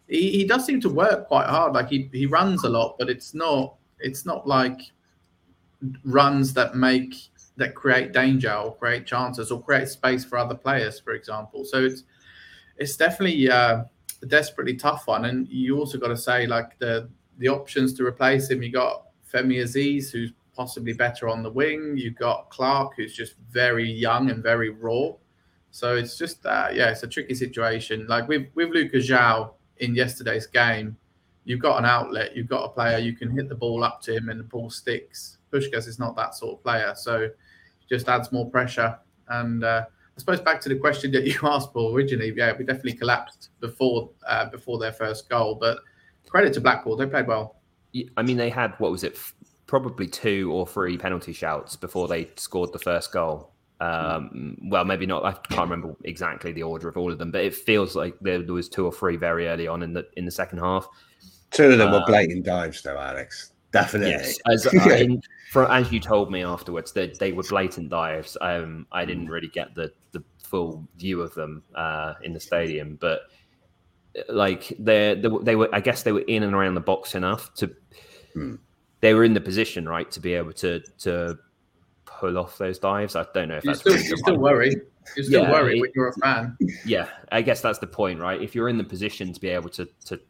he, 0.09 0.31
he 0.31 0.45
does 0.45 0.65
seem 0.65 0.81
to 0.81 0.89
work 0.89 1.29
quite 1.29 1.47
hard. 1.47 1.75
Like 1.75 1.89
he 1.89 2.09
he 2.13 2.27
runs 2.27 2.65
a 2.65 2.69
lot, 2.69 2.97
but 2.99 3.09
it's 3.09 3.35
not 3.35 3.77
it's 4.01 4.25
not 4.27 4.47
like 4.47 4.81
runs 6.05 6.53
that 6.55 6.75
make 6.75 7.15
that 7.57 7.75
create 7.75 8.13
danger 8.13 8.53
or 8.53 8.75
create 8.77 9.07
chances 9.07 9.51
or 9.51 9.63
create 9.63 9.89
space 9.89 10.25
for 10.25 10.39
other 10.39 10.55
players, 10.55 10.99
for 10.99 11.13
example. 11.13 11.65
So 11.65 11.85
it's 11.85 12.05
it's 12.79 12.97
definitely 12.97 13.51
uh, 13.51 13.85
a 14.23 14.27
desperately 14.27 14.75
tough 14.75 15.07
one. 15.07 15.27
And 15.27 15.47
you 15.49 15.79
also 15.79 15.99
got 15.99 16.09
to 16.09 16.17
say 16.17 16.47
like 16.47 16.79
the 16.79 17.09
the 17.39 17.49
options 17.49 17.93
to 17.95 18.07
replace 18.07 18.51
him. 18.51 18.63
You 18.63 18.73
got 18.73 19.07
Femi 19.33 19.63
Azeez, 19.63 20.11
who's 20.11 20.33
possibly 20.57 20.93
better 20.93 21.29
on 21.29 21.43
the 21.43 21.51
wing. 21.51 21.97
You've 21.97 22.17
got 22.17 22.51
Clarke, 22.51 22.95
who's 22.97 23.15
just 23.15 23.35
very 23.51 23.89
young 23.89 24.31
and 24.31 24.43
very 24.43 24.71
raw. 24.71 25.11
So 25.71 25.97
it's 25.97 26.17
just 26.17 26.47
uh, 26.47 26.69
yeah, 26.73 26.91
it's 26.91 27.03
a 27.03 27.09
tricky 27.09 27.35
situation. 27.35 28.07
Like 28.09 28.27
with 28.27 28.47
with 28.55 28.71
Lucas 28.71 29.09
João, 29.09 29.51
in 29.81 29.95
yesterday's 29.95 30.47
game, 30.47 30.97
you've 31.45 31.61
got 31.61 31.79
an 31.79 31.85
outlet, 31.85 32.37
you've 32.37 32.49
got 32.49 32.65
a 32.65 32.69
player, 32.69 32.99
you 32.99 33.15
can 33.15 33.31
hit 33.31 33.49
the 33.49 33.55
ball 33.55 33.83
up 33.83 34.01
to 34.03 34.15
him 34.15 34.29
and 34.29 34.41
the 34.41 34.45
ball 34.45 34.71
sticks. 34.71 35.39
Puscas 35.53 35.89
is 35.89 35.99
not 35.99 36.15
that 36.17 36.35
sort 36.35 36.59
of 36.59 36.63
player, 36.63 36.93
so 36.95 37.29
just 37.89 38.09
adds 38.09 38.31
more 38.33 38.51
pressure. 38.51 38.99
And 39.29 39.65
uh, 39.65 39.85
I 39.89 40.19
suppose 40.19 40.41
back 40.41 40.61
to 40.63 40.69
the 40.69 40.77
question 40.77 41.11
that 41.13 41.25
you 41.27 41.39
asked 41.43 41.73
Paul 41.73 41.95
originally, 41.95 42.33
yeah, 42.37 42.53
we 42.57 42.65
definitely 42.65 42.95
collapsed 42.95 43.51
before 43.61 44.11
uh, 44.27 44.51
before 44.51 44.79
their 44.79 44.93
first 44.93 45.29
goal, 45.29 45.55
but 45.55 45.79
credit 46.29 46.53
to 46.55 46.61
Blackpool, 46.61 46.97
they 46.97 47.07
played 47.07 47.27
well. 47.27 47.57
I 48.17 48.23
mean, 48.23 48.37
they 48.37 48.51
had 48.51 48.75
what 48.79 48.91
was 48.91 49.05
it, 49.05 49.19
probably 49.67 50.07
two 50.07 50.53
or 50.53 50.67
three 50.67 50.99
penalty 50.99 51.33
shouts 51.33 51.77
before 51.77 52.09
they 52.09 52.31
scored 52.37 52.73
the 52.73 52.79
first 52.79 53.13
goal. 53.13 53.53
Um, 53.81 54.57
well, 54.63 54.85
maybe 54.85 55.07
not. 55.07 55.25
I 55.25 55.33
can't 55.33 55.71
remember 55.71 55.95
exactly 56.05 56.53
the 56.53 56.65
order 56.65 56.89
of 56.89 56.97
all 56.97 57.13
of 57.13 57.19
them, 57.19 57.31
but 57.31 57.45
it 57.45 57.55
feels 57.55 57.95
like 57.95 58.19
there, 58.21 58.43
there 58.43 58.55
was 58.55 58.69
two 58.69 58.85
or 58.85 58.93
three 58.93 59.17
very 59.17 59.47
early 59.47 59.69
on 59.69 59.83
in 59.83 59.93
the 59.93 60.07
in 60.17 60.25
the 60.25 60.31
second 60.31 60.59
half. 60.59 60.89
Two 61.51 61.71
of 61.71 61.79
them 61.79 61.93
uh, 61.93 62.01
were 62.01 62.07
blatant 62.07 62.45
dives, 62.45 62.83
though, 62.83 62.99
Alex. 62.99 63.53
Definitely. 63.71 64.11
Yes, 64.11 64.39
as, 64.51 64.67
I, 64.73 65.19
for, 65.51 65.71
as 65.71 65.93
you 65.93 66.01
told 66.01 66.31
me 66.31 66.43
afterwards, 66.43 66.93
they, 66.93 67.09
they 67.09 67.33
were 67.33 67.43
blatant 67.43 67.91
dives. 67.91 68.37
Um, 68.41 68.87
I 68.93 69.05
didn't 69.05 69.29
really 69.29 69.49
get 69.49 69.75
the 69.75 69.93
the 70.13 70.25
full 70.43 70.89
view 70.97 71.21
of 71.21 71.35
them 71.35 71.63
uh, 71.75 72.15
in 72.23 72.33
the 72.33 72.41
stadium, 72.41 72.97
but 73.01 73.21
like 74.29 74.75
they 74.79 75.21
they 75.43 75.55
were, 75.55 75.69
I 75.73 75.81
guess 75.81 76.03
they 76.03 76.13
were 76.13 76.21
in 76.21 76.43
and 76.43 76.55
around 76.55 76.75
the 76.75 76.81
box 76.81 77.15
enough 77.15 77.55
to. 77.55 77.75
Hmm. 78.35 78.55
They 79.01 79.15
were 79.15 79.23
in 79.23 79.33
the 79.33 79.41
position, 79.41 79.89
right, 79.89 80.11
to 80.11 80.19
be 80.19 80.35
able 80.35 80.53
to 80.55 80.81
to 80.99 81.39
pull 82.19 82.39
off 82.39 82.59
those 82.59 82.79
dives. 82.79 83.17
I 83.17 83.25
don't 83.35 83.49
know 83.49 83.57
if 83.57 83.65
you 83.65 83.71
that's 83.71 83.81
still, 83.81 83.97
you 83.97 84.17
still 84.17 84.39
worry. 84.39 84.75
You 85.17 85.23
still 85.25 85.43
yeah, 85.43 85.53
worry 85.53 85.81
when 85.81 85.91
you're 85.95 86.09
a 86.09 86.13
fan. 86.15 86.57
Yeah, 86.85 87.09
I 87.33 87.43
guess 87.43 87.61
that's 87.61 87.79
the 87.79 87.87
point, 87.87 88.21
right? 88.21 88.41
If 88.41 88.55
you're 88.55 88.69
in 88.69 88.79
the 88.79 88.85
position 88.85 89.33
to 89.33 89.41
be 89.41 89.49
able 89.49 89.71
to 89.71 89.89
to 90.07 90.21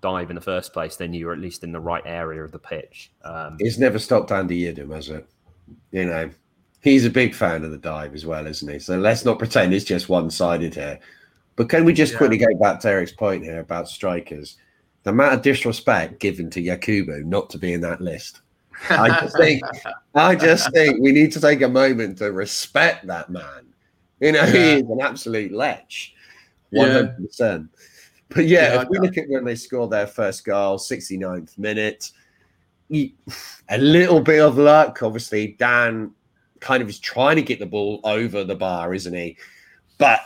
dive 0.00 0.30
in 0.30 0.34
the 0.34 0.42
first 0.42 0.72
place, 0.72 0.96
then 0.96 1.14
you're 1.14 1.32
at 1.32 1.38
least 1.38 1.64
in 1.64 1.72
the 1.72 1.80
right 1.80 2.02
area 2.04 2.44
of 2.44 2.52
the 2.52 2.58
pitch. 2.58 3.10
Um, 3.24 3.56
it's 3.58 3.78
never 3.78 3.98
stopped 3.98 4.30
Andy 4.30 4.62
Yiadom, 4.62 4.94
has 4.94 5.08
it? 5.08 5.26
You 5.92 6.04
know, 6.04 6.30
he's 6.82 7.06
a 7.06 7.10
big 7.10 7.34
fan 7.34 7.64
of 7.64 7.70
the 7.70 7.78
dive 7.78 8.14
as 8.14 8.26
well, 8.26 8.46
isn't 8.46 8.70
he? 8.70 8.78
So 8.78 8.98
let's 8.98 9.24
not 9.24 9.38
pretend 9.38 9.72
it's 9.72 9.84
just 9.84 10.10
one 10.10 10.30
sided 10.30 10.74
here. 10.74 11.00
But 11.56 11.70
can 11.70 11.84
we 11.84 11.94
just 11.94 12.12
yeah. 12.12 12.18
quickly 12.18 12.36
go 12.36 12.54
back 12.60 12.80
to 12.80 12.88
Eric's 12.88 13.12
point 13.12 13.44
here 13.44 13.60
about 13.60 13.88
strikers? 13.88 14.58
The 15.04 15.10
amount 15.10 15.34
of 15.34 15.42
disrespect 15.42 16.20
given 16.20 16.50
to 16.50 16.62
Yakubu 16.62 17.24
not 17.24 17.48
to 17.50 17.58
be 17.58 17.72
in 17.72 17.80
that 17.80 18.00
list. 18.00 18.42
I 18.90 19.08
just 19.20 19.36
think, 19.36 19.62
I 20.14 20.34
just 20.34 20.70
think 20.74 21.00
we 21.00 21.12
need 21.12 21.32
to 21.32 21.40
take 21.40 21.62
a 21.62 21.68
moment 21.68 22.18
to 22.18 22.32
respect 22.32 23.06
that 23.06 23.30
man. 23.30 23.72
You 24.20 24.32
know, 24.32 24.44
yeah. 24.44 24.52
he 24.52 24.72
is 24.74 24.90
an 24.90 25.00
absolute 25.00 25.52
lech, 25.52 25.92
one 26.70 26.90
hundred 26.90 27.16
percent. 27.26 27.68
But 28.28 28.46
yeah, 28.46 28.74
yeah 28.74 28.82
if 28.82 28.88
we 28.88 28.98
look 28.98 29.16
at 29.18 29.28
when 29.28 29.44
they 29.44 29.54
scored 29.54 29.90
their 29.90 30.06
first 30.06 30.44
goal, 30.44 30.78
69th 30.78 31.58
minute, 31.58 32.10
a 32.92 33.78
little 33.78 34.20
bit 34.20 34.40
of 34.40 34.58
luck. 34.58 35.02
Obviously, 35.02 35.56
Dann 35.58 36.12
kind 36.60 36.82
of 36.82 36.88
is 36.88 36.98
trying 36.98 37.36
to 37.36 37.42
get 37.42 37.58
the 37.58 37.66
ball 37.66 38.00
over 38.04 38.44
the 38.44 38.54
bar, 38.54 38.94
isn't 38.94 39.14
he? 39.14 39.36
But 39.98 40.20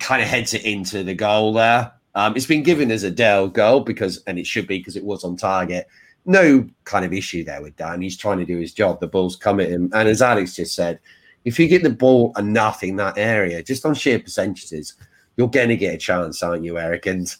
kind 0.00 0.22
of 0.22 0.28
heads 0.28 0.54
it 0.54 0.64
into 0.64 1.02
the 1.02 1.14
goal 1.14 1.52
there. 1.52 1.92
Um, 2.14 2.36
it's 2.36 2.46
been 2.46 2.62
given 2.62 2.90
as 2.90 3.02
a 3.02 3.10
Dell 3.10 3.48
goal 3.48 3.80
because, 3.80 4.22
and 4.26 4.38
it 4.38 4.46
should 4.46 4.66
be 4.66 4.78
because 4.78 4.96
it 4.96 5.04
was 5.04 5.24
on 5.24 5.36
target 5.36 5.86
no 6.24 6.66
kind 6.84 7.04
of 7.04 7.12
issue 7.12 7.44
there 7.44 7.62
with 7.62 7.76
Dann. 7.76 8.02
He's 8.02 8.16
trying 8.16 8.38
to 8.38 8.44
do 8.44 8.58
his 8.58 8.72
job. 8.72 9.00
The 9.00 9.06
ball's 9.06 9.36
come 9.36 9.60
at 9.60 9.68
him. 9.68 9.90
And 9.92 10.08
as 10.08 10.22
Alex 10.22 10.56
just 10.56 10.74
said, 10.74 11.00
if 11.44 11.58
you 11.58 11.68
get 11.68 11.82
the 11.82 11.90
ball 11.90 12.32
enough 12.38 12.82
in 12.82 12.96
that 12.96 13.18
area, 13.18 13.62
just 13.62 13.84
on 13.84 13.94
sheer 13.94 14.18
percentages, 14.18 14.94
you're 15.36 15.48
going 15.48 15.68
to 15.68 15.76
get 15.76 15.94
a 15.94 15.98
chance, 15.98 16.42
aren't 16.42 16.64
you, 16.64 16.78
Eric? 16.78 17.06
And 17.06 17.34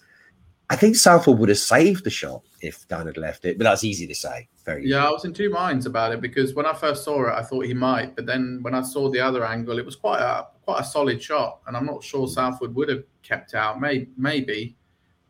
I 0.71 0.77
think 0.77 0.97
Southwood 0.97 1.39
would 1.39 1.49
have 1.49 1.59
saved 1.59 2.05
the 2.05 2.11
shot 2.11 2.43
if 2.61 2.87
Dann 2.89 3.07
had 3.07 3.17
left 3.17 3.45
it, 3.45 3.59
but 3.59 3.65
that's 3.65 3.85
easy 3.85 4.07
to 4.07 4.15
say. 4.15 4.49
Very 4.65 4.89
yeah. 4.89 5.01
Easy. 5.01 5.07
I 5.07 5.11
was 5.11 5.25
in 5.25 5.35
two 5.35 5.51
minds 5.51 5.87
about 5.87 6.13
it 6.13 6.21
because 6.21 6.55
when 6.55 6.67
I 6.67 6.73
first 6.73 7.05
saw 7.05 7.29
it, 7.29 7.33
I 7.33 7.43
thought 7.43 7.67
he 7.67 7.75
might, 7.75 8.17
but 8.17 8.27
then 8.27 8.61
when 8.63 8.75
I 8.75 8.83
saw 8.83 9.11
the 9.11 9.21
other 9.21 9.45
angle, 9.45 9.79
it 9.79 9.85
was 9.85 9.97
quite 9.97 10.21
a 10.21 10.47
quite 10.63 10.81
a 10.81 10.85
solid 10.85 11.23
shot, 11.23 11.61
and 11.67 11.77
I'm 11.77 11.85
not 11.85 12.03
sure 12.03 12.27
Southwood 12.27 12.75
would 12.75 12.89
have 12.89 13.05
kept 13.23 13.55
out. 13.55 13.81
May, 13.81 14.09
maybe, 14.17 14.75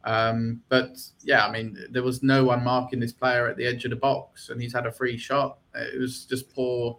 um, 0.05 0.61
but 0.69 0.99
yeah, 1.23 1.47
I 1.47 1.51
mean, 1.51 1.77
there 1.90 2.03
was 2.03 2.23
no 2.23 2.45
one 2.45 2.62
marking 2.62 3.01
this 3.01 3.12
player 3.12 3.49
at 3.49 3.57
the 3.57 3.67
edge 3.67 3.85
of 3.85 3.90
the 3.90 3.97
box, 3.97 4.51
and 4.51 4.61
he's 4.61 4.75
had 4.75 4.87
a 4.87 4.93
free 4.93 5.17
shot. 5.17 5.59
It 5.75 5.99
was 5.99 6.27
just 6.27 6.55
poor, 6.55 6.99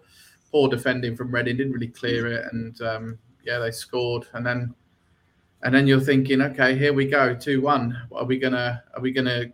poor 0.51 0.67
defending 0.67 1.15
from 1.15 1.31
Reading. 1.31 1.57
Didn't 1.57 1.73
really 1.73 1.87
clear 1.87 2.27
it, 2.27 2.45
and 2.51 2.81
um, 2.81 3.19
yeah, 3.45 3.59
they 3.59 3.71
scored, 3.71 4.27
and 4.33 4.45
then 4.45 4.73
and 5.61 5.73
then 5.73 5.85
you're 5.85 6.01
thinking, 6.01 6.41
okay, 6.41 6.75
here 6.75 6.93
we 6.93 7.05
go, 7.05 7.35
two 7.35 7.61
one. 7.61 7.95
Are 8.11 8.25
we 8.25 8.39
gonna 8.39 8.83
are 8.95 9.01
we 9.01 9.11
gonna 9.11 9.45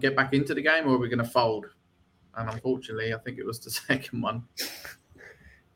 get 0.00 0.16
back 0.16 0.34
into 0.34 0.52
the 0.52 0.62
game, 0.62 0.88
or 0.88 0.94
are 0.94 0.98
we 0.98 1.08
gonna 1.08 1.24
fold? 1.24 1.66
And 2.36 2.50
unfortunately, 2.50 3.14
I 3.14 3.18
think 3.18 3.38
it 3.38 3.46
was 3.46 3.60
the 3.60 3.70
second 3.70 4.20
one. 4.20 4.42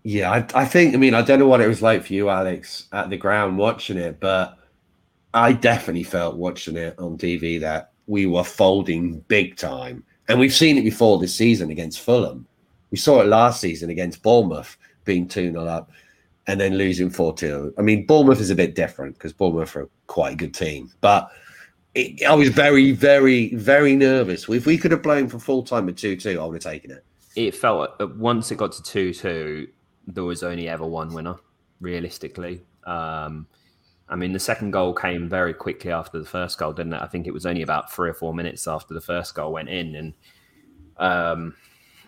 Yeah, 0.03 0.33
I, 0.33 0.63
I 0.63 0.65
think. 0.65 0.95
I 0.95 0.97
mean, 0.97 1.15
I 1.15 1.23
don't 1.23 1.39
know 1.39 1.47
what 1.47 1.61
it 1.61 1.69
was 1.69 1.83
like 1.83 2.05
for 2.05 2.13
you, 2.13 2.29
Alex, 2.29 2.89
at 2.93 3.09
the 3.09 3.17
ground 3.17 3.57
watching 3.57 3.99
it, 3.99 4.19
but 4.19 4.58
I 5.35 5.53
definitely 5.53 6.05
felt 6.05 6.37
watching 6.37 6.77
it 6.77 6.99
on 6.99 7.19
TV 7.19 7.61
that 7.61 7.93
we 8.07 8.27
were 8.27 8.45
folding 8.45 9.21
big 9.29 9.57
time, 9.57 10.05
and 10.29 10.39
we've 10.39 10.55
seen 10.55 10.79
it 10.79 10.85
before 10.85 11.19
this 11.19 11.35
season 11.35 11.71
against 11.71 12.01
Fulham. 12.01 12.47
We 12.91 12.99
saw 12.99 13.21
it 13.21 13.27
last 13.27 13.61
season 13.61 13.91
against 13.91 14.23
Bournemouth, 14.23 14.77
being 15.05 15.29
two 15.29 15.53
0 15.53 15.67
up 15.67 15.91
and 16.49 16.59
then 16.59 16.77
losing 16.77 17.11
4 17.11 17.35
2. 17.35 17.75
I 17.79 17.83
mean, 17.83 18.07
Bournemouth 18.07 18.41
is 18.41 18.51
a 18.51 18.55
bit 18.55 18.75
different 18.75 19.15
because 19.15 19.33
Bournemouth 19.33 19.77
are 19.77 19.89
quite 20.07 20.33
a 20.33 20.37
good 20.37 20.55
team. 20.55 20.91
But 21.03 21.31
it, 21.95 22.25
I 22.25 22.35
was 22.35 22.49
very, 22.49 22.91
very, 22.91 23.55
very 23.55 23.95
nervous. 23.95 24.49
If 24.49 24.67
we 24.67 24.79
could 24.79 24.91
have 24.91 25.03
blown 25.03 25.29
for 25.29 25.39
full 25.39 25.63
time 25.63 25.89
at 25.89 25.99
2 25.99 26.17
2, 26.17 26.41
I 26.41 26.45
would 26.45 26.55
have 26.55 26.73
taken 26.73 26.91
it. 26.91 27.05
It 27.37 27.55
felt 27.55 27.95
uh, 28.01 28.07
once 28.17 28.51
it 28.51 28.57
got 28.57 28.73
to 28.73 28.83
2 28.83 29.13
2, 29.13 29.69
there 30.09 30.25
was 30.25 30.43
only 30.43 30.69
ever 30.69 30.87
one 30.87 31.13
winner, 31.13 31.37
realistically. 31.81 32.63
Um, 32.85 33.47
I 34.11 34.17
mean, 34.17 34.33
the 34.33 34.39
second 34.39 34.71
goal 34.71 34.95
came 34.95 35.29
very 35.29 35.53
quickly 35.53 35.91
after 35.91 36.19
the 36.19 36.25
first 36.27 36.59
goal, 36.59 36.73
didn't 36.73 36.95
it? 36.95 37.03
I 37.03 37.07
think 37.07 37.27
it 37.27 37.33
was 37.33 37.47
only 37.47 37.63
about 37.63 37.93
three 37.93 38.09
or 38.09 38.15
four 38.15 38.33
minutes 38.33 38.67
after 38.67 38.95
the 38.95 39.01
first 39.01 39.35
goal 39.35 39.53
went 39.53 39.69
in, 39.69 39.95
and 39.95 40.15
um, 40.97 41.55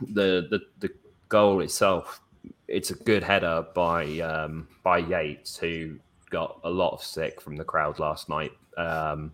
the 0.00 0.46
the 0.50 0.60
the 0.78 0.90
goal 1.28 1.60
itself 1.60 2.20
it's 2.68 2.90
a 2.90 2.94
good 2.94 3.22
header 3.22 3.66
by 3.74 4.20
um, 4.20 4.68
by 4.82 4.98
Yates, 4.98 5.56
who 5.56 5.98
got 6.30 6.60
a 6.64 6.70
lot 6.70 6.92
of 6.92 7.02
stick 7.02 7.40
from 7.40 7.56
the 7.56 7.64
crowd 7.64 7.98
last 7.98 8.28
night, 8.28 8.52
um, 8.76 9.32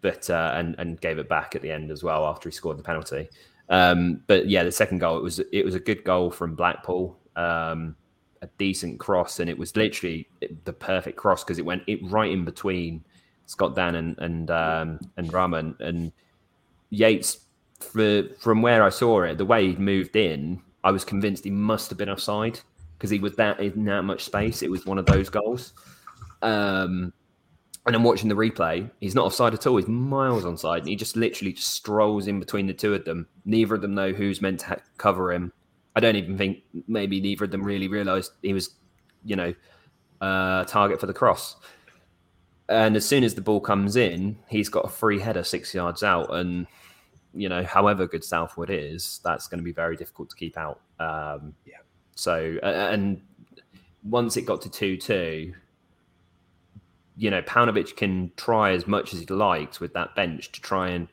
but 0.00 0.30
uh, 0.30 0.52
and 0.54 0.76
and 0.78 1.00
gave 1.00 1.18
it 1.18 1.28
back 1.28 1.54
at 1.54 1.62
the 1.62 1.70
end 1.70 1.90
as 1.90 2.02
well 2.02 2.26
after 2.26 2.48
he 2.48 2.54
scored 2.54 2.78
the 2.78 2.82
penalty. 2.82 3.28
Um, 3.68 4.22
but 4.26 4.48
yeah, 4.48 4.62
the 4.62 4.72
second 4.72 4.98
goal 4.98 5.18
it 5.18 5.22
was 5.22 5.40
it 5.52 5.64
was 5.64 5.74
a 5.74 5.80
good 5.80 6.04
goal 6.04 6.30
from 6.30 6.54
Blackpool, 6.54 7.18
um, 7.36 7.96
a 8.44 8.48
decent 8.58 9.00
cross, 9.00 9.40
and 9.40 9.50
it 9.50 9.58
was 9.58 9.74
literally 9.76 10.28
the 10.64 10.72
perfect 10.72 11.16
cross 11.16 11.42
because 11.42 11.58
it 11.58 11.64
went 11.64 11.82
it 11.86 11.98
right 12.04 12.30
in 12.30 12.44
between 12.44 13.04
Scott 13.46 13.74
Dann 13.74 13.94
and 13.96 14.18
and 14.18 14.50
um, 14.50 15.00
and 15.16 15.32
Rahman 15.32 15.76
and 15.80 16.12
Yates. 16.90 17.38
For, 17.80 18.22
from 18.38 18.62
where 18.62 18.82
I 18.82 18.88
saw 18.88 19.22
it, 19.24 19.36
the 19.36 19.44
way 19.44 19.72
he 19.72 19.76
moved 19.76 20.16
in, 20.16 20.62
I 20.84 20.90
was 20.90 21.04
convinced 21.04 21.44
he 21.44 21.50
must 21.50 21.90
have 21.90 21.98
been 21.98 22.08
offside 22.08 22.60
because 22.96 23.10
he 23.10 23.18
was 23.18 23.34
that 23.36 23.60
in 23.60 23.84
that 23.84 24.02
much 24.02 24.24
space. 24.24 24.62
It 24.62 24.70
was 24.70 24.86
one 24.86 24.96
of 24.96 25.04
those 25.04 25.28
goals. 25.28 25.74
Um, 26.40 27.12
and 27.84 27.94
I'm 27.94 28.04
watching 28.04 28.30
the 28.30 28.34
replay. 28.34 28.90
He's 29.00 29.14
not 29.14 29.26
offside 29.26 29.52
at 29.52 29.66
all. 29.66 29.76
He's 29.76 29.88
miles 29.88 30.44
onside, 30.44 30.78
and 30.78 30.88
he 30.88 30.96
just 30.96 31.16
literally 31.16 31.52
just 31.52 31.74
strolls 31.74 32.26
in 32.26 32.40
between 32.40 32.66
the 32.66 32.72
two 32.72 32.94
of 32.94 33.04
them. 33.04 33.26
Neither 33.44 33.74
of 33.74 33.82
them 33.82 33.94
know 33.94 34.12
who's 34.12 34.40
meant 34.40 34.60
to 34.60 34.66
ha- 34.66 34.76
cover 34.96 35.32
him. 35.32 35.52
I 35.96 36.00
don't 36.00 36.16
even 36.16 36.36
think 36.36 36.58
maybe 36.88 37.20
neither 37.20 37.44
of 37.44 37.50
them 37.50 37.62
really 37.62 37.88
realised 37.88 38.32
he 38.42 38.52
was, 38.52 38.70
you 39.24 39.36
know, 39.36 39.54
uh, 40.20 40.64
target 40.64 41.00
for 41.00 41.06
the 41.06 41.14
cross. 41.14 41.56
And 42.68 42.96
as 42.96 43.06
soon 43.06 43.24
as 43.24 43.34
the 43.34 43.42
ball 43.42 43.60
comes 43.60 43.94
in, 43.94 44.38
he's 44.48 44.68
got 44.68 44.84
a 44.84 44.88
free 44.88 45.20
header 45.20 45.44
six 45.44 45.74
yards 45.74 46.02
out, 46.02 46.34
and 46.34 46.66
you 47.34 47.48
know, 47.48 47.64
however 47.64 48.06
good 48.06 48.24
Southwood 48.24 48.70
is, 48.70 49.20
that's 49.24 49.48
going 49.48 49.58
to 49.58 49.64
be 49.64 49.72
very 49.72 49.96
difficult 49.96 50.30
to 50.30 50.36
keep 50.36 50.56
out. 50.56 50.80
Um, 51.00 51.54
yeah. 51.66 51.78
So, 52.14 52.58
and 52.62 53.20
once 54.04 54.36
it 54.36 54.42
got 54.42 54.62
to 54.62 54.70
2 54.70 54.96
2, 54.96 55.52
you 57.16 57.30
know, 57.30 57.42
Paunovic 57.42 57.96
can 57.96 58.30
try 58.36 58.70
as 58.70 58.86
much 58.86 59.12
as 59.12 59.20
he 59.20 59.26
likes 59.26 59.80
with 59.80 59.92
that 59.94 60.14
bench 60.14 60.52
to 60.52 60.60
try 60.60 60.88
and 60.88 61.08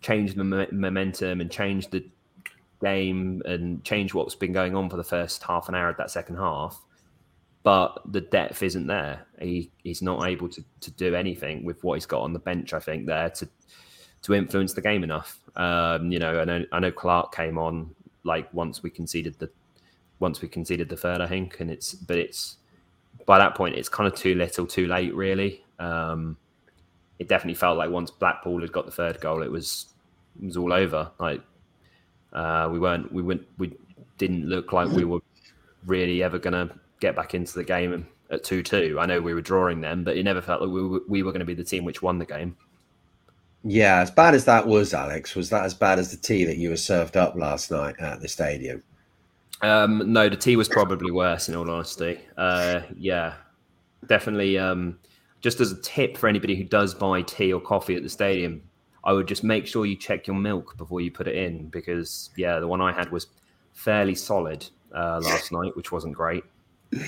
change 0.00 0.34
the 0.34 0.44
momentum 0.44 1.40
and 1.40 1.50
change 1.50 1.88
the 1.88 2.04
game 2.84 3.42
and 3.44 3.82
change 3.84 4.14
what's 4.14 4.34
been 4.34 4.52
going 4.52 4.76
on 4.76 4.90
for 4.90 4.96
the 4.96 5.04
first 5.04 5.42
half 5.42 5.68
an 5.68 5.74
hour 5.74 5.88
of 5.88 5.96
that 5.96 6.10
second 6.10 6.36
half. 6.36 6.80
But 7.62 8.02
the 8.12 8.20
depth 8.20 8.62
isn't 8.62 8.86
there. 8.86 9.26
He 9.40 9.70
he's 9.82 10.02
not 10.02 10.26
able 10.26 10.48
to, 10.50 10.62
to 10.80 10.90
do 10.90 11.14
anything 11.14 11.64
with 11.64 11.82
what 11.82 11.94
he's 11.94 12.06
got 12.06 12.20
on 12.20 12.34
the 12.34 12.38
bench, 12.38 12.74
I 12.74 12.78
think, 12.78 13.06
there 13.06 13.30
to 13.30 13.48
to 14.22 14.34
influence 14.34 14.74
the 14.74 14.82
game 14.82 15.02
enough. 15.02 15.40
Um, 15.56 16.12
you 16.12 16.18
know, 16.18 16.40
I 16.40 16.44
know 16.44 16.64
I 16.72 16.78
know 16.78 16.92
Clarke 16.92 17.34
came 17.34 17.58
on 17.58 17.94
like 18.24 18.52
once 18.52 18.82
we 18.82 18.90
conceded 18.90 19.38
the 19.38 19.50
once 20.18 20.42
we 20.42 20.48
conceded 20.48 20.88
the 20.88 20.96
third, 20.96 21.20
I 21.20 21.26
think, 21.26 21.60
and 21.60 21.70
it's 21.70 21.94
but 21.94 22.18
it's 22.18 22.58
by 23.26 23.38
that 23.38 23.54
point 23.54 23.76
it's 23.76 23.88
kind 23.88 24.12
of 24.12 24.18
too 24.18 24.34
little, 24.34 24.66
too 24.66 24.86
late, 24.86 25.14
really. 25.14 25.64
Um, 25.78 26.36
it 27.18 27.28
definitely 27.28 27.54
felt 27.54 27.78
like 27.78 27.90
once 27.90 28.10
Blackpool 28.10 28.60
had 28.60 28.72
got 28.72 28.86
the 28.86 28.92
third 28.92 29.20
goal, 29.20 29.42
it 29.42 29.50
was 29.50 29.86
it 30.40 30.46
was 30.46 30.56
all 30.56 30.72
over. 30.72 31.10
Like 31.18 31.40
uh, 32.34 32.68
we 32.70 32.78
weren't 32.78 33.12
we 33.12 33.22
went 33.22 33.42
we 33.58 33.76
didn't 34.18 34.46
look 34.46 34.72
like 34.72 34.88
we 34.90 35.04
were 35.04 35.20
really 35.86 36.22
ever 36.22 36.38
going 36.38 36.68
to 36.68 36.74
get 37.00 37.16
back 37.16 37.34
into 37.34 37.54
the 37.54 37.64
game 37.64 38.06
at 38.30 38.44
two 38.44 38.62
two. 38.62 38.98
I 39.00 39.06
know 39.06 39.20
we 39.20 39.34
were 39.34 39.40
drawing 39.40 39.80
them, 39.80 40.04
but 40.04 40.16
it 40.16 40.22
never 40.22 40.40
felt 40.40 40.62
like 40.62 40.70
we 40.70 40.86
were, 40.86 41.00
we 41.08 41.22
were 41.22 41.32
going 41.32 41.40
to 41.40 41.46
be 41.46 41.54
the 41.54 41.64
team 41.64 41.84
which 41.84 42.02
won 42.02 42.18
the 42.18 42.26
game. 42.26 42.56
Yeah, 43.66 44.00
as 44.00 44.10
bad 44.10 44.34
as 44.34 44.44
that 44.44 44.66
was, 44.66 44.92
Alex, 44.92 45.34
was 45.34 45.48
that 45.50 45.64
as 45.64 45.72
bad 45.72 45.98
as 45.98 46.10
the 46.10 46.18
tea 46.18 46.44
that 46.44 46.58
you 46.58 46.68
were 46.68 46.76
served 46.76 47.16
up 47.16 47.34
last 47.34 47.70
night 47.70 47.94
at 47.98 48.20
the 48.20 48.28
stadium? 48.28 48.82
Um, 49.62 50.12
no, 50.12 50.28
the 50.28 50.36
tea 50.36 50.56
was 50.56 50.68
probably 50.68 51.10
worse. 51.10 51.48
In 51.48 51.54
all 51.54 51.70
honesty, 51.70 52.20
uh, 52.36 52.80
yeah, 52.96 53.34
definitely. 54.06 54.58
Um, 54.58 54.98
just 55.40 55.60
as 55.60 55.72
a 55.72 55.80
tip 55.80 56.16
for 56.16 56.28
anybody 56.28 56.56
who 56.56 56.64
does 56.64 56.94
buy 56.94 57.22
tea 57.22 57.52
or 57.52 57.60
coffee 57.60 57.94
at 57.94 58.02
the 58.02 58.08
stadium, 58.08 58.62
I 59.04 59.12
would 59.12 59.28
just 59.28 59.44
make 59.44 59.66
sure 59.66 59.86
you 59.86 59.96
check 59.96 60.26
your 60.26 60.36
milk 60.36 60.76
before 60.76 61.00
you 61.00 61.10
put 61.10 61.28
it 61.28 61.36
in 61.36 61.68
because 61.68 62.30
yeah, 62.36 62.58
the 62.58 62.66
one 62.66 62.80
I 62.80 62.92
had 62.92 63.10
was 63.10 63.26
fairly 63.72 64.14
solid 64.14 64.66
uh, 64.94 65.20
last 65.22 65.52
night, 65.52 65.76
which 65.76 65.92
wasn't 65.92 66.14
great. 66.14 66.44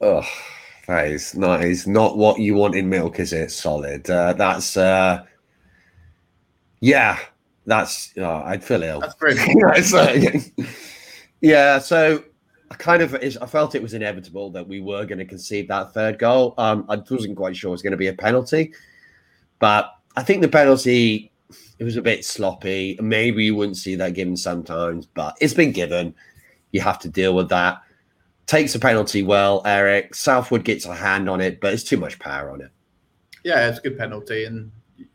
Oh, 0.00 0.28
that 0.86 1.08
is 1.08 1.34
not 1.34 1.64
is 1.64 1.86
not 1.86 2.18
what 2.18 2.38
you 2.38 2.54
want 2.54 2.74
in 2.74 2.88
milk, 2.88 3.18
is 3.18 3.32
it? 3.32 3.50
Solid. 3.50 4.08
Uh, 4.10 4.34
that's 4.34 4.76
uh, 4.76 5.24
yeah, 6.80 7.18
that's 7.64 8.12
oh, 8.18 8.42
I'd 8.44 8.62
feel 8.62 8.82
ill. 8.82 9.00
That's 9.00 9.14
pretty. 9.14 9.40
yeah, 11.40 11.78
so 11.78 12.22
I 12.70 12.74
kind 12.74 13.02
of 13.02 13.14
I 13.14 13.46
felt 13.46 13.74
it 13.74 13.82
was 13.82 13.94
inevitable 13.94 14.50
that 14.50 14.68
we 14.68 14.80
were 14.80 15.06
going 15.06 15.18
to 15.18 15.24
concede 15.24 15.68
that 15.68 15.94
third 15.94 16.18
goal. 16.18 16.54
Um, 16.58 16.84
I 16.88 16.96
wasn't 16.96 17.36
quite 17.36 17.56
sure 17.56 17.68
it 17.68 17.72
was 17.72 17.82
going 17.82 17.92
to 17.92 17.96
be 17.96 18.08
a 18.08 18.12
penalty, 18.12 18.74
but 19.58 19.95
I 20.16 20.22
think 20.22 20.42
the 20.42 20.48
penalty 20.48 21.30
it 21.78 21.84
was 21.84 21.96
a 21.96 22.02
bit 22.02 22.24
sloppy. 22.24 22.98
Maybe 23.00 23.44
you 23.44 23.54
wouldn't 23.54 23.76
see 23.76 23.96
that 23.96 24.14
given 24.14 24.36
sometimes, 24.36 25.06
but 25.06 25.36
it's 25.40 25.54
been 25.54 25.72
given. 25.72 26.14
You 26.72 26.80
have 26.80 26.98
to 27.00 27.08
deal 27.08 27.34
with 27.34 27.50
that. 27.50 27.82
Takes 28.46 28.74
a 28.74 28.78
penalty 28.78 29.22
well, 29.22 29.60
Eric. 29.64 30.14
Southwood 30.14 30.64
gets 30.64 30.86
a 30.86 30.94
hand 30.94 31.28
on 31.28 31.40
it, 31.40 31.60
but 31.60 31.74
it's 31.74 31.82
too 31.82 31.96
much 31.96 32.18
power 32.18 32.50
on 32.50 32.60
it. 32.60 32.70
Yeah, 33.44 33.68
it's 33.68 33.78
a 33.78 33.82
good 33.82 33.98
penalty, 33.98 34.44
and 34.44 34.70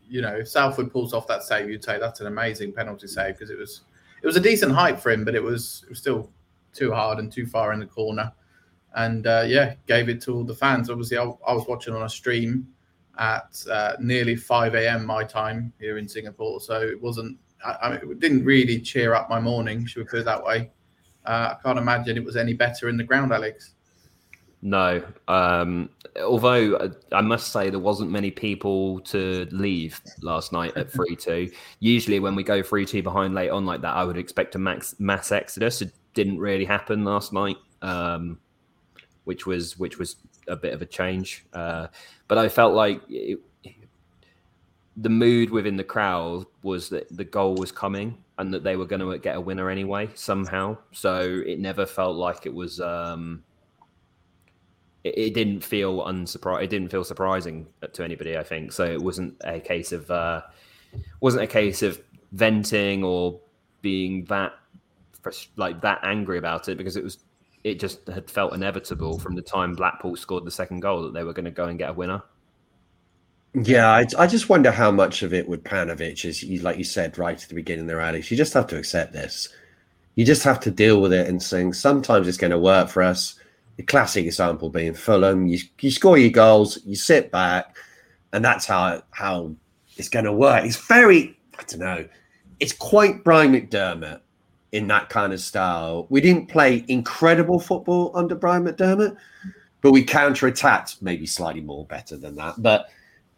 you 0.08 0.22
know, 0.22 0.36
if 0.36 0.48
Southwood 0.48 0.92
pulls 0.92 1.12
off 1.12 1.26
that 1.26 1.42
save, 1.42 1.68
you'd 1.68 1.82
say 1.82 1.98
that's 1.98 2.20
an 2.20 2.26
amazing 2.26 2.72
penalty 2.72 3.06
save 3.06 3.34
because 3.34 3.50
it 3.50 3.58
was 3.58 3.82
it 4.22 4.26
was 4.26 4.36
a 4.36 4.40
decent 4.40 4.72
height 4.72 5.00
for 5.00 5.10
him, 5.10 5.24
but 5.24 5.34
it 5.34 5.42
was 5.42 5.82
it 5.84 5.90
was 5.90 5.98
still 5.98 6.30
too 6.72 6.92
hard 6.92 7.18
and 7.18 7.32
too 7.32 7.46
far 7.46 7.72
in 7.72 7.80
the 7.80 7.86
corner. 7.86 8.32
And 8.94 9.26
uh, 9.26 9.44
yeah, 9.46 9.74
gave 9.86 10.08
it 10.08 10.20
to 10.22 10.34
all 10.34 10.44
the 10.44 10.54
fans. 10.54 10.90
Obviously, 10.90 11.18
I, 11.18 11.24
I 11.24 11.54
was 11.54 11.66
watching 11.66 11.94
on 11.94 12.02
a 12.02 12.08
stream 12.08 12.68
at 13.18 13.64
uh, 13.70 13.94
nearly 14.00 14.36
5 14.36 14.74
a.m. 14.74 15.04
my 15.04 15.24
time 15.24 15.72
here 15.78 15.98
in 15.98 16.08
Singapore, 16.08 16.60
so 16.60 16.80
it 16.80 17.00
wasn't. 17.00 17.38
I, 17.64 17.76
I 17.82 17.90
mean, 17.90 18.10
it 18.10 18.20
didn't 18.20 18.44
really 18.44 18.80
cheer 18.80 19.14
up 19.14 19.28
my 19.28 19.40
morning. 19.40 19.86
Should 19.86 20.00
we 20.00 20.04
put 20.04 20.20
it 20.20 20.24
that 20.24 20.42
way? 20.42 20.70
Uh, 21.24 21.54
I 21.54 21.56
can't 21.62 21.78
imagine 21.78 22.16
it 22.16 22.24
was 22.24 22.36
any 22.36 22.54
better 22.54 22.88
in 22.88 22.96
the 22.96 23.04
ground, 23.04 23.32
Alex. 23.32 23.74
No. 24.62 25.02
Um, 25.26 25.90
although 26.20 26.92
I 27.10 27.20
must 27.20 27.52
say 27.52 27.68
there 27.68 27.80
wasn't 27.80 28.10
many 28.10 28.30
people 28.30 29.00
to 29.00 29.46
leave 29.50 30.00
last 30.22 30.52
night 30.52 30.76
at 30.76 30.90
3 30.90 31.16
2. 31.16 31.50
Usually, 31.80 32.20
when 32.20 32.36
we 32.36 32.44
go 32.44 32.62
3 32.62 32.86
2 32.86 33.02
behind 33.02 33.34
late 33.34 33.50
on 33.50 33.66
like 33.66 33.82
that, 33.82 33.94
I 33.94 34.04
would 34.04 34.16
expect 34.16 34.54
a 34.54 34.58
max, 34.58 34.94
mass 35.00 35.32
exodus. 35.32 35.82
It 35.82 35.92
didn't 36.14 36.38
really 36.38 36.64
happen 36.64 37.04
last 37.04 37.32
night, 37.32 37.56
um, 37.82 38.38
which 39.24 39.46
was 39.46 39.78
which 39.78 39.98
was 39.98 40.16
a 40.48 40.56
bit 40.56 40.74
of 40.74 40.82
a 40.82 40.86
change. 40.86 41.44
Uh, 41.52 41.88
but 42.28 42.38
I 42.38 42.48
felt 42.48 42.74
like 42.74 43.02
it, 43.08 43.40
the 44.96 45.08
mood 45.08 45.50
within 45.50 45.76
the 45.76 45.84
crowd 45.84 46.46
was 46.62 46.88
that 46.90 47.14
the 47.16 47.24
goal 47.24 47.54
was 47.54 47.72
coming 47.72 48.18
and 48.38 48.52
that 48.52 48.62
they 48.62 48.76
were 48.76 48.84
going 48.84 49.00
to 49.00 49.18
get 49.18 49.36
a 49.36 49.40
winner 49.40 49.70
anyway 49.70 50.08
somehow. 50.14 50.76
So 50.92 51.42
it 51.46 51.58
never 51.58 51.86
felt 51.86 52.16
like 52.16 52.46
it 52.46 52.54
was. 52.54 52.80
Um, 52.80 53.42
it, 55.04 55.18
it 55.18 55.34
didn't 55.34 55.62
feel 55.62 56.02
unsurprising. 56.04 56.64
It 56.64 56.70
didn't 56.70 56.90
feel 56.90 57.04
surprising 57.04 57.66
to 57.92 58.04
anybody. 58.04 58.36
I 58.36 58.42
think 58.42 58.72
so. 58.72 58.84
It 58.84 59.00
wasn't 59.00 59.34
a 59.44 59.60
case 59.60 59.92
of 59.92 60.10
uh, 60.10 60.42
wasn't 61.20 61.44
a 61.44 61.46
case 61.46 61.82
of 61.82 62.00
venting 62.32 63.04
or 63.04 63.40
being 63.80 64.24
that 64.24 64.52
like 65.56 65.80
that 65.82 66.00
angry 66.02 66.38
about 66.38 66.68
it 66.68 66.76
because 66.76 66.96
it 66.96 67.04
was 67.04 67.18
it 67.64 67.78
just 67.78 68.06
had 68.08 68.30
felt 68.30 68.54
inevitable 68.54 69.18
from 69.18 69.34
the 69.34 69.42
time 69.42 69.74
Blackpool 69.74 70.16
scored 70.16 70.44
the 70.44 70.50
second 70.50 70.80
goal 70.80 71.02
that 71.02 71.14
they 71.14 71.24
were 71.24 71.32
going 71.32 71.44
to 71.44 71.50
go 71.50 71.66
and 71.66 71.78
get 71.78 71.90
a 71.90 71.92
winner. 71.92 72.22
Yeah, 73.54 73.90
I, 73.90 74.06
I 74.18 74.26
just 74.26 74.48
wonder 74.48 74.70
how 74.70 74.90
much 74.90 75.22
of 75.22 75.34
it 75.34 75.46
would 75.48 75.62
Paunovic, 75.62 76.24
as 76.24 76.42
you, 76.42 76.60
like 76.60 76.78
you 76.78 76.84
said 76.84 77.18
right 77.18 77.40
at 77.40 77.48
the 77.48 77.54
beginning 77.54 77.86
there, 77.86 78.00
Alex. 78.00 78.30
You 78.30 78.36
just 78.36 78.54
have 78.54 78.66
to 78.68 78.78
accept 78.78 79.12
this. 79.12 79.48
You 80.14 80.24
just 80.24 80.42
have 80.42 80.58
to 80.60 80.70
deal 80.70 81.00
with 81.00 81.12
it 81.12 81.28
and 81.28 81.42
saying 81.42 81.74
sometimes 81.74 82.26
it's 82.26 82.38
going 82.38 82.50
to 82.50 82.58
work 82.58 82.88
for 82.88 83.02
us. 83.02 83.38
The 83.76 83.82
classic 83.82 84.24
example 84.24 84.70
being 84.70 84.94
Fulham. 84.94 85.46
You, 85.46 85.58
you 85.80 85.90
score 85.90 86.18
your 86.18 86.30
goals, 86.30 86.78
you 86.84 86.96
sit 86.96 87.30
back, 87.30 87.76
and 88.32 88.44
that's 88.44 88.66
how 88.66 89.02
how 89.10 89.54
it's 89.96 90.08
going 90.08 90.24
to 90.24 90.32
work. 90.32 90.64
It's 90.64 90.76
very, 90.76 91.38
I 91.58 91.62
don't 91.64 91.80
know, 91.80 92.08
it's 92.58 92.72
quite 92.72 93.22
Brian 93.22 93.52
McDermott 93.52 94.21
in 94.72 94.88
that 94.88 95.08
kind 95.08 95.32
of 95.32 95.40
style. 95.40 96.06
We 96.08 96.20
didn't 96.20 96.48
play 96.48 96.84
incredible 96.88 97.60
football 97.60 98.10
under 98.14 98.34
Brian 98.34 98.64
McDermott, 98.64 99.16
but 99.82 99.92
we 99.92 100.02
counter-attacked 100.02 101.02
maybe 101.02 101.26
slightly 101.26 101.60
more 101.60 101.86
better 101.86 102.16
than 102.16 102.34
that. 102.36 102.54
But 102.58 102.88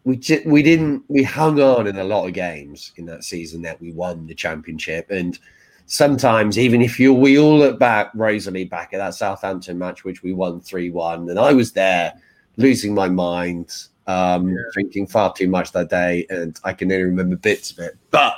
we 0.04 0.16
just, 0.16 0.46
we 0.46 0.62
didn't 0.62 1.02
we 1.08 1.22
hung 1.22 1.60
on 1.60 1.86
in 1.86 1.98
a 1.98 2.04
lot 2.04 2.26
of 2.26 2.34
games 2.34 2.92
in 2.96 3.06
that 3.06 3.24
season 3.24 3.62
that 3.62 3.80
we 3.80 3.92
won 3.92 4.26
the 4.26 4.34
championship 4.34 5.10
and 5.10 5.38
sometimes 5.86 6.58
even 6.58 6.80
if 6.80 7.00
you 7.00 7.12
we 7.12 7.38
all 7.38 7.58
look 7.58 7.78
back 7.78 8.10
rosily 8.14 8.64
back 8.64 8.92
at 8.92 8.98
that 8.98 9.14
Southampton 9.14 9.78
match 9.78 10.04
which 10.04 10.22
we 10.22 10.32
won 10.32 10.60
3-1 10.60 11.30
and 11.30 11.38
I 11.38 11.52
was 11.52 11.72
there 11.72 12.12
losing 12.56 12.94
my 12.94 13.08
mind 13.08 13.74
um 14.06 14.48
yeah. 14.48 14.56
drinking 14.72 15.06
far 15.06 15.32
too 15.32 15.48
much 15.48 15.72
that 15.72 15.88
day 15.88 16.26
and 16.28 16.58
I 16.64 16.74
can 16.74 16.92
only 16.92 17.04
remember 17.04 17.36
bits 17.36 17.70
of 17.70 17.78
it 17.78 17.96
but 18.10 18.36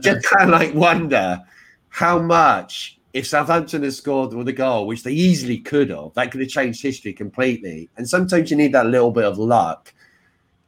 just 0.00 0.26
kind 0.26 0.52
of 0.52 0.60
like 0.60 0.74
wonder 0.74 1.40
how 1.94 2.18
much 2.18 2.98
if 3.12 3.24
Southampton 3.24 3.84
had 3.84 3.94
scored 3.94 4.34
with 4.34 4.48
a 4.48 4.52
goal, 4.52 4.88
which 4.88 5.04
they 5.04 5.12
easily 5.12 5.58
could 5.58 5.90
have, 5.90 6.12
that 6.14 6.32
could 6.32 6.40
have 6.40 6.50
changed 6.50 6.82
history 6.82 7.12
completely. 7.12 7.88
And 7.96 8.08
sometimes 8.08 8.50
you 8.50 8.56
need 8.56 8.72
that 8.72 8.86
little 8.86 9.12
bit 9.12 9.22
of 9.22 9.38
luck. 9.38 9.94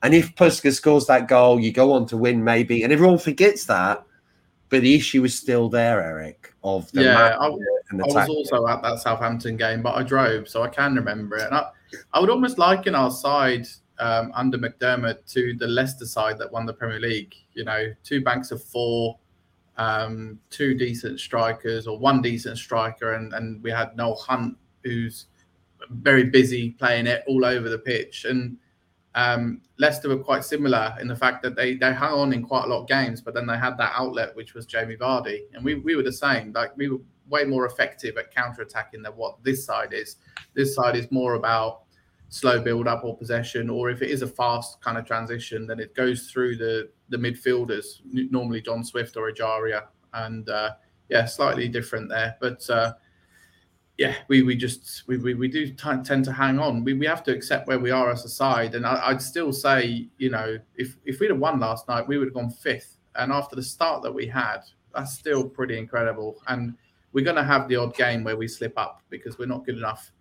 And 0.04 0.14
if 0.14 0.36
Puscas 0.36 0.74
scores 0.74 1.08
that 1.08 1.26
goal, 1.26 1.58
you 1.58 1.72
go 1.72 1.92
on 1.92 2.06
to 2.06 2.16
win 2.16 2.44
maybe, 2.44 2.84
and 2.84 2.92
everyone 2.92 3.18
forgets 3.18 3.64
that. 3.64 4.04
But 4.68 4.82
the 4.82 4.94
issue 4.94 5.24
is 5.24 5.36
still 5.36 5.68
there, 5.68 6.00
Eric. 6.00 6.54
Of 6.62 6.92
the 6.92 7.02
yeah, 7.02 7.36
I, 7.40 7.46
I 7.46 7.48
was 7.48 8.28
also 8.28 8.68
at 8.68 8.82
that 8.82 9.00
Southampton 9.00 9.56
game, 9.56 9.82
but 9.82 9.96
I 9.96 10.04
drove, 10.04 10.48
so 10.48 10.62
I 10.62 10.68
can 10.68 10.94
remember 10.94 11.36
it. 11.38 11.46
And 11.46 11.56
I, 11.56 11.70
I 12.12 12.20
would 12.20 12.30
almost 12.30 12.56
liken 12.56 12.94
our 12.94 13.10
side 13.10 13.66
um, 13.98 14.30
under 14.32 14.58
McDermott 14.58 15.26
to 15.32 15.56
the 15.58 15.66
Leicester 15.66 16.06
side 16.06 16.38
that 16.38 16.52
won 16.52 16.66
the 16.66 16.72
Premier 16.72 17.00
League. 17.00 17.34
You 17.54 17.64
know, 17.64 17.92
two 18.04 18.22
banks 18.22 18.52
of 18.52 18.62
four, 18.62 19.18
um, 19.78 20.38
two 20.50 20.74
decent 20.74 21.20
strikers 21.20 21.86
or 21.86 21.98
one 21.98 22.22
decent 22.22 22.58
striker, 22.58 23.14
and, 23.14 23.32
and 23.34 23.62
we 23.62 23.70
had 23.70 23.96
Noel 23.96 24.16
Hunt, 24.16 24.56
who's 24.84 25.26
very 25.90 26.24
busy 26.24 26.70
playing 26.70 27.06
it 27.06 27.22
all 27.26 27.44
over 27.44 27.68
the 27.68 27.78
pitch. 27.78 28.24
And 28.24 28.56
um, 29.14 29.62
Leicester 29.78 30.08
were 30.08 30.22
quite 30.22 30.44
similar 30.44 30.94
in 31.00 31.08
the 31.08 31.16
fact 31.16 31.42
that 31.42 31.56
they 31.56 31.74
they 31.74 31.92
hung 31.92 32.12
on 32.12 32.32
in 32.32 32.42
quite 32.42 32.64
a 32.64 32.68
lot 32.68 32.82
of 32.82 32.88
games, 32.88 33.20
but 33.20 33.34
then 33.34 33.46
they 33.46 33.56
had 33.56 33.78
that 33.78 33.92
outlet 33.94 34.36
which 34.36 34.54
was 34.54 34.66
Jamie 34.66 34.96
Vardy, 34.96 35.42
and 35.54 35.64
we 35.64 35.74
we 35.76 35.96
were 35.96 36.02
the 36.02 36.12
same. 36.12 36.52
Like 36.52 36.76
we 36.76 36.88
were 36.88 36.98
way 37.28 37.44
more 37.44 37.66
effective 37.66 38.16
at 38.18 38.32
counter 38.32 38.62
attacking 38.62 39.02
than 39.02 39.12
what 39.12 39.42
this 39.42 39.64
side 39.64 39.92
is. 39.92 40.16
This 40.54 40.74
side 40.74 40.96
is 40.96 41.10
more 41.10 41.34
about 41.34 41.82
slow 42.28 42.60
build 42.60 42.88
up 42.88 43.04
or 43.04 43.16
possession, 43.16 43.70
or 43.70 43.90
if 43.90 44.02
it 44.02 44.10
is 44.10 44.22
a 44.22 44.26
fast 44.26 44.80
kind 44.80 44.98
of 44.98 45.04
transition, 45.04 45.66
then 45.66 45.80
it 45.80 45.94
goes 45.94 46.30
through 46.30 46.56
the 46.56 46.90
the 47.08 47.16
midfielders, 47.16 48.00
normally 48.30 48.60
John 48.60 48.84
Swift 48.84 49.16
or 49.16 49.30
Ejaria, 49.30 49.84
and 50.12 50.48
uh, 50.48 50.72
yeah, 51.08 51.24
slightly 51.24 51.68
different 51.68 52.08
there. 52.08 52.36
But 52.40 52.68
uh, 52.68 52.94
yeah, 53.98 54.14
we 54.28 54.42
we 54.42 54.56
just 54.56 55.04
we 55.06 55.16
we, 55.16 55.34
we 55.34 55.48
do 55.48 55.68
t- 55.68 56.02
tend 56.04 56.24
to 56.24 56.32
hang 56.32 56.58
on. 56.58 56.84
We, 56.84 56.94
we 56.94 57.06
have 57.06 57.22
to 57.24 57.32
accept 57.34 57.68
where 57.68 57.78
we 57.78 57.90
are 57.90 58.10
as 58.10 58.24
a 58.24 58.28
side, 58.28 58.74
and 58.74 58.84
I, 58.86 59.12
would 59.12 59.22
still 59.22 59.52
say, 59.52 60.08
you 60.18 60.30
know, 60.30 60.58
if 60.74 60.96
if 61.04 61.20
we'd 61.20 61.30
have 61.30 61.38
won 61.38 61.60
last 61.60 61.88
night, 61.88 62.06
we 62.06 62.18
would 62.18 62.28
have 62.28 62.34
gone 62.34 62.50
fifth. 62.50 62.98
And 63.14 63.32
after 63.32 63.56
the 63.56 63.62
start 63.62 64.02
that 64.02 64.12
we 64.12 64.26
had, 64.26 64.58
that's 64.94 65.14
still 65.14 65.48
pretty 65.48 65.78
incredible. 65.78 66.36
And 66.48 66.74
we're 67.12 67.24
going 67.24 67.36
to 67.36 67.44
have 67.44 67.66
the 67.66 67.76
odd 67.76 67.96
game 67.96 68.24
where 68.24 68.36
we 68.36 68.46
slip 68.46 68.76
up 68.76 69.00
because 69.08 69.38
we're 69.38 69.46
not 69.46 69.64
good 69.64 69.78
enough 69.78 70.12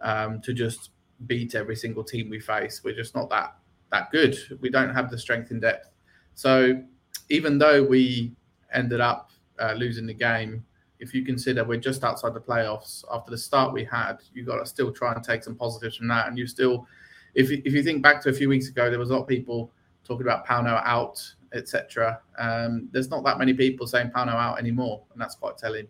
um, 0.00 0.40
to 0.42 0.52
just 0.52 0.90
beat 1.26 1.54
every 1.54 1.76
single 1.76 2.04
team 2.04 2.28
we 2.28 2.40
face. 2.40 2.82
We're 2.84 2.94
just 2.94 3.14
not 3.14 3.30
that 3.30 3.56
that 3.92 4.10
good. 4.10 4.36
We 4.60 4.70
don't 4.70 4.92
have 4.92 5.10
the 5.10 5.18
strength 5.18 5.50
in 5.50 5.60
depth. 5.60 5.90
So 6.34 6.82
even 7.30 7.58
though 7.58 7.82
we 7.82 8.34
ended 8.72 9.00
up 9.00 9.30
uh, 9.58 9.72
losing 9.72 10.06
the 10.06 10.14
game, 10.14 10.64
if 10.98 11.14
you 11.14 11.24
consider 11.24 11.64
we're 11.64 11.78
just 11.78 12.04
outside 12.04 12.34
the 12.34 12.40
playoffs 12.40 13.04
after 13.12 13.30
the 13.30 13.38
start 13.38 13.72
we 13.72 13.84
had, 13.84 14.18
you've 14.34 14.46
got 14.46 14.58
to 14.58 14.66
still 14.66 14.92
try 14.92 15.12
and 15.12 15.22
take 15.22 15.44
some 15.44 15.54
positives 15.54 15.96
from 15.96 16.08
that. 16.08 16.28
And 16.28 16.38
you 16.38 16.46
still, 16.46 16.86
if 17.34 17.50
if 17.50 17.72
you 17.72 17.82
think 17.82 18.02
back 18.02 18.20
to 18.22 18.30
a 18.30 18.32
few 18.32 18.48
weeks 18.48 18.68
ago, 18.68 18.90
there 18.90 18.98
was 18.98 19.10
a 19.10 19.14
lot 19.14 19.22
of 19.22 19.28
people 19.28 19.72
talking 20.04 20.26
about 20.26 20.46
Pauno 20.46 20.80
out, 20.84 21.22
etc. 21.52 22.20
Um, 22.38 22.88
there's 22.92 23.10
not 23.10 23.24
that 23.24 23.38
many 23.38 23.54
people 23.54 23.86
saying 23.86 24.10
Pauno 24.14 24.34
out 24.34 24.58
anymore, 24.58 25.02
and 25.12 25.20
that's 25.20 25.34
quite 25.34 25.58
telling. 25.58 25.86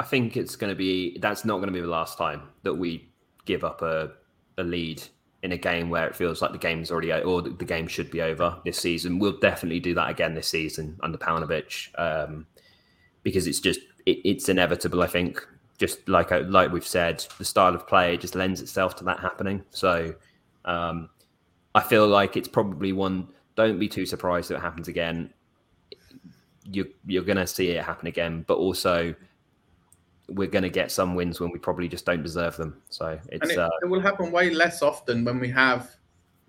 I 0.00 0.04
think 0.04 0.36
it's 0.36 0.54
going 0.54 0.70
to 0.70 0.76
be 0.76 1.18
that's 1.18 1.44
not 1.44 1.56
going 1.56 1.68
to 1.68 1.72
be 1.72 1.80
the 1.80 1.88
last 1.88 2.18
time 2.18 2.42
that 2.62 2.74
we 2.74 3.07
give 3.48 3.64
up 3.64 3.80
a, 3.82 4.12
a 4.58 4.62
lead 4.62 5.02
in 5.42 5.52
a 5.52 5.56
game 5.56 5.88
where 5.88 6.06
it 6.06 6.14
feels 6.14 6.42
like 6.42 6.52
the 6.52 6.58
game's 6.58 6.90
already 6.90 7.10
or 7.12 7.40
the 7.40 7.64
game 7.64 7.88
should 7.88 8.10
be 8.10 8.20
over 8.20 8.56
this 8.64 8.78
season. 8.78 9.18
We'll 9.18 9.38
definitely 9.38 9.80
do 9.80 9.94
that 9.94 10.10
again 10.10 10.34
this 10.34 10.48
season 10.48 10.98
under 11.02 11.16
Paunovic 11.16 11.88
um, 11.98 12.46
because 13.22 13.46
it's 13.46 13.60
just 13.60 13.80
it, 14.04 14.18
it's 14.24 14.48
inevitable. 14.48 15.02
I 15.02 15.06
think 15.06 15.44
just 15.78 16.06
like 16.08 16.30
uh, 16.30 16.42
like 16.48 16.70
we've 16.70 16.86
said, 16.86 17.24
the 17.38 17.44
style 17.44 17.74
of 17.74 17.86
play 17.86 18.16
just 18.18 18.34
lends 18.34 18.60
itself 18.60 18.96
to 18.96 19.04
that 19.04 19.20
happening. 19.20 19.64
So 19.70 20.14
um, 20.66 21.08
I 21.74 21.80
feel 21.80 22.06
like 22.06 22.36
it's 22.36 22.48
probably 22.48 22.92
one. 22.92 23.28
Don't 23.54 23.78
be 23.78 23.88
too 23.88 24.06
surprised 24.06 24.50
if 24.50 24.58
it 24.58 24.60
happens 24.60 24.88
again. 24.88 25.32
You're 26.70 26.86
you're 27.06 27.24
to 27.24 27.46
see 27.46 27.70
it 27.70 27.82
happen 27.82 28.08
again, 28.08 28.44
but 28.46 28.58
also 28.58 29.14
we're 30.28 30.48
going 30.48 30.62
to 30.62 30.70
get 30.70 30.90
some 30.90 31.14
wins 31.14 31.40
when 31.40 31.50
we 31.50 31.58
probably 31.58 31.88
just 31.88 32.04
don't 32.04 32.22
deserve 32.22 32.56
them. 32.56 32.80
So 32.90 33.18
it's 33.32 33.50
it, 33.50 33.58
uh, 33.58 33.70
it, 33.82 33.86
will 33.86 34.00
happen 34.00 34.30
way 34.30 34.50
less 34.50 34.82
often 34.82 35.24
when 35.24 35.40
we 35.40 35.48
have 35.48 35.96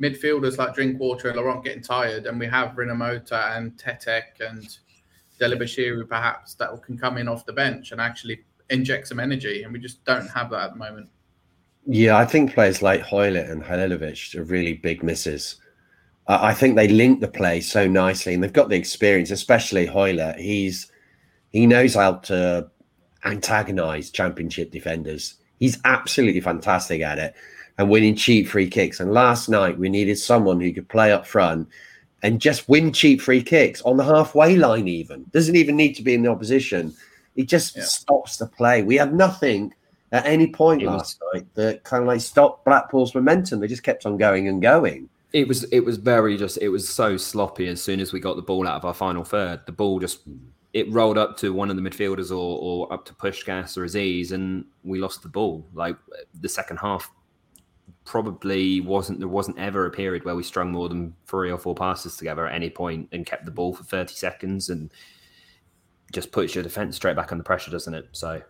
midfielders 0.02 0.58
like 0.58 0.74
Drinkwater 0.74 1.30
and 1.30 1.38
Laurent 1.38 1.63
getting 1.63 1.82
tired, 1.82 2.26
and 2.26 2.39
we 2.39 2.48
have 2.48 2.72
Rinomhota 2.72 3.58
and 3.58 3.72
Tetek 3.78 4.39
and 4.42 4.78
Dele-Bashiru 5.39 6.08
perhaps 6.08 6.56
that 6.56 6.70
can 6.84 6.98
come 6.98 7.18
in 7.18 7.28
off 7.28 7.46
the 7.46 7.54
bench 7.54 7.92
and 7.92 8.02
actually 8.02 8.42
inject 8.70 9.08
some 9.08 9.20
energy, 9.20 9.63
and 9.63 9.74
we 9.74 9.80
just 9.80 10.04
don't 10.06 10.28
have 10.28 10.50
that 10.52 10.62
at 10.62 10.74
the 10.74 10.80
moment. 10.80 11.10
Yeah, 11.86 12.18
I 12.18 12.26
think 12.26 12.54
players 12.54 12.82
like 12.82 13.02
Hoilett 13.02 13.50
and 13.50 13.63
Halilovic 13.63 14.36
are 14.36 14.44
really 14.44 14.74
big 14.74 15.02
misses. 15.02 15.56
Uh, 16.28 16.38
I 16.42 16.54
think 16.54 16.76
they 16.76 16.88
link 16.88 17.22
the 17.22 17.28
play 17.28 17.62
so 17.62 17.88
nicely, 17.88 18.34
and 18.34 18.44
they've 18.44 18.54
got 18.54 18.70
the 18.70 18.76
experience, 18.76 19.32
especially 19.32 19.86
Hoilett. 19.86 20.38
He's 20.38 20.92
he 21.52 21.65
knows 21.65 21.96
how 21.96 22.15
to 22.15 22.70
antagonize 23.25 24.10
championship 24.10 24.71
defenders. 24.71 25.36
He's 25.60 25.79
absolutely 25.86 26.41
fantastic 26.41 27.01
at 27.01 27.19
it 27.19 27.36
and 27.77 27.89
winning 27.89 28.15
cheap 28.15 28.47
free 28.47 28.69
kicks. 28.69 28.99
And 28.99 29.13
last 29.13 29.49
night 29.49 29.77
we 29.77 29.89
needed 29.89 30.17
someone 30.17 30.60
who 30.60 30.73
could 30.73 30.89
play 30.89 31.12
up 31.12 31.25
front 31.25 31.67
and 32.23 32.41
just 32.41 32.67
win 32.67 32.91
cheap 32.91 33.21
free 33.21 33.41
kicks 33.41 33.82
on 33.84 33.97
the 33.97 34.03
halfway 34.03 34.55
line, 34.58 34.88
even. 34.88 35.25
Doesn't 35.32 35.55
even 35.55 35.75
need 35.75 35.93
to 35.93 36.03
be 36.03 36.13
in 36.13 36.23
the 36.23 36.29
opposition. 36.29 36.93
He 37.36 37.45
just 37.45 37.77
yeah. 37.77 37.84
stops 37.84 38.38
the 38.38 38.47
play. 38.47 38.84
We 38.84 38.97
had 38.97 39.13
nothing 39.13 39.73
at 40.12 40.25
any 40.25 40.47
point 40.47 40.82
it 40.82 40.88
last 40.88 41.21
was, 41.21 41.34
night 41.34 41.55
that 41.55 41.84
kind 41.84 42.03
of 42.03 42.08
like 42.08 42.21
stopped 42.21 42.65
Blackpool's 42.65 43.15
momentum. 43.15 43.60
They 43.60 43.67
just 43.67 43.84
kept 43.84 44.05
on 44.05 44.17
going 44.17 44.47
and 44.47 44.62
going. 44.62 45.10
It 45.32 45.47
was 45.47 45.63
it 45.65 45.82
was 45.82 45.97
very 45.97 46.38
just 46.38 46.58
it 46.58 46.69
was 46.69 46.89
so 46.89 47.15
sloppy 47.15 47.67
as 47.67 47.82
soon 47.82 47.99
as 47.99 48.12
we 48.12 48.19
got 48.19 48.36
the 48.36 48.41
ball 48.41 48.67
out 48.67 48.77
of 48.77 48.86
our 48.86 48.93
final 48.93 49.23
third. 49.23 49.62
The 49.65 49.71
ball 49.71 49.99
just 49.99 50.21
it 50.73 50.91
rolled 50.91 51.17
up 51.17 51.38
to 51.38 51.53
one 51.53 51.69
of 51.69 51.75
the 51.75 51.82
midfielders 51.82 52.29
or, 52.29 52.36
or 52.60 52.93
up 52.93 53.05
to 53.05 53.13
Puscas 53.13 53.75
or 53.77 53.86
Azeez, 53.86 54.32
and 54.32 54.65
we 54.84 54.99
lost 54.99 55.23
the 55.23 55.29
ball. 55.29 55.65
Like 55.73 55.97
the 56.39 56.49
second 56.49 56.77
half, 56.77 57.12
probably 58.05 58.82
wasn't 58.82 59.19
there 59.19 59.27
wasn't 59.27 59.58
ever 59.60 59.86
a 59.86 59.91
period 59.91 60.25
where 60.25 60.36
we 60.36 60.43
strung 60.43 60.71
more 60.71 60.89
than 60.89 61.13
three 61.27 61.51
or 61.51 61.58
four 61.58 61.75
passes 61.75 62.17
together 62.17 62.47
at 62.47 62.55
any 62.55 62.69
point 62.69 63.08
and 63.12 63.25
kept 63.25 63.45
the 63.45 63.51
ball 63.51 63.73
for 63.73 63.84
thirty 63.84 64.13
seconds, 64.13 64.69
and 64.69 64.91
just 66.12 66.32
puts 66.32 66.53
your 66.53 66.63
defense 66.63 66.95
straight 66.95 67.15
back 67.15 67.32
under 67.32 67.43
pressure, 67.43 67.71
doesn't 67.71 67.93
it? 67.93 68.08
So 68.12 68.41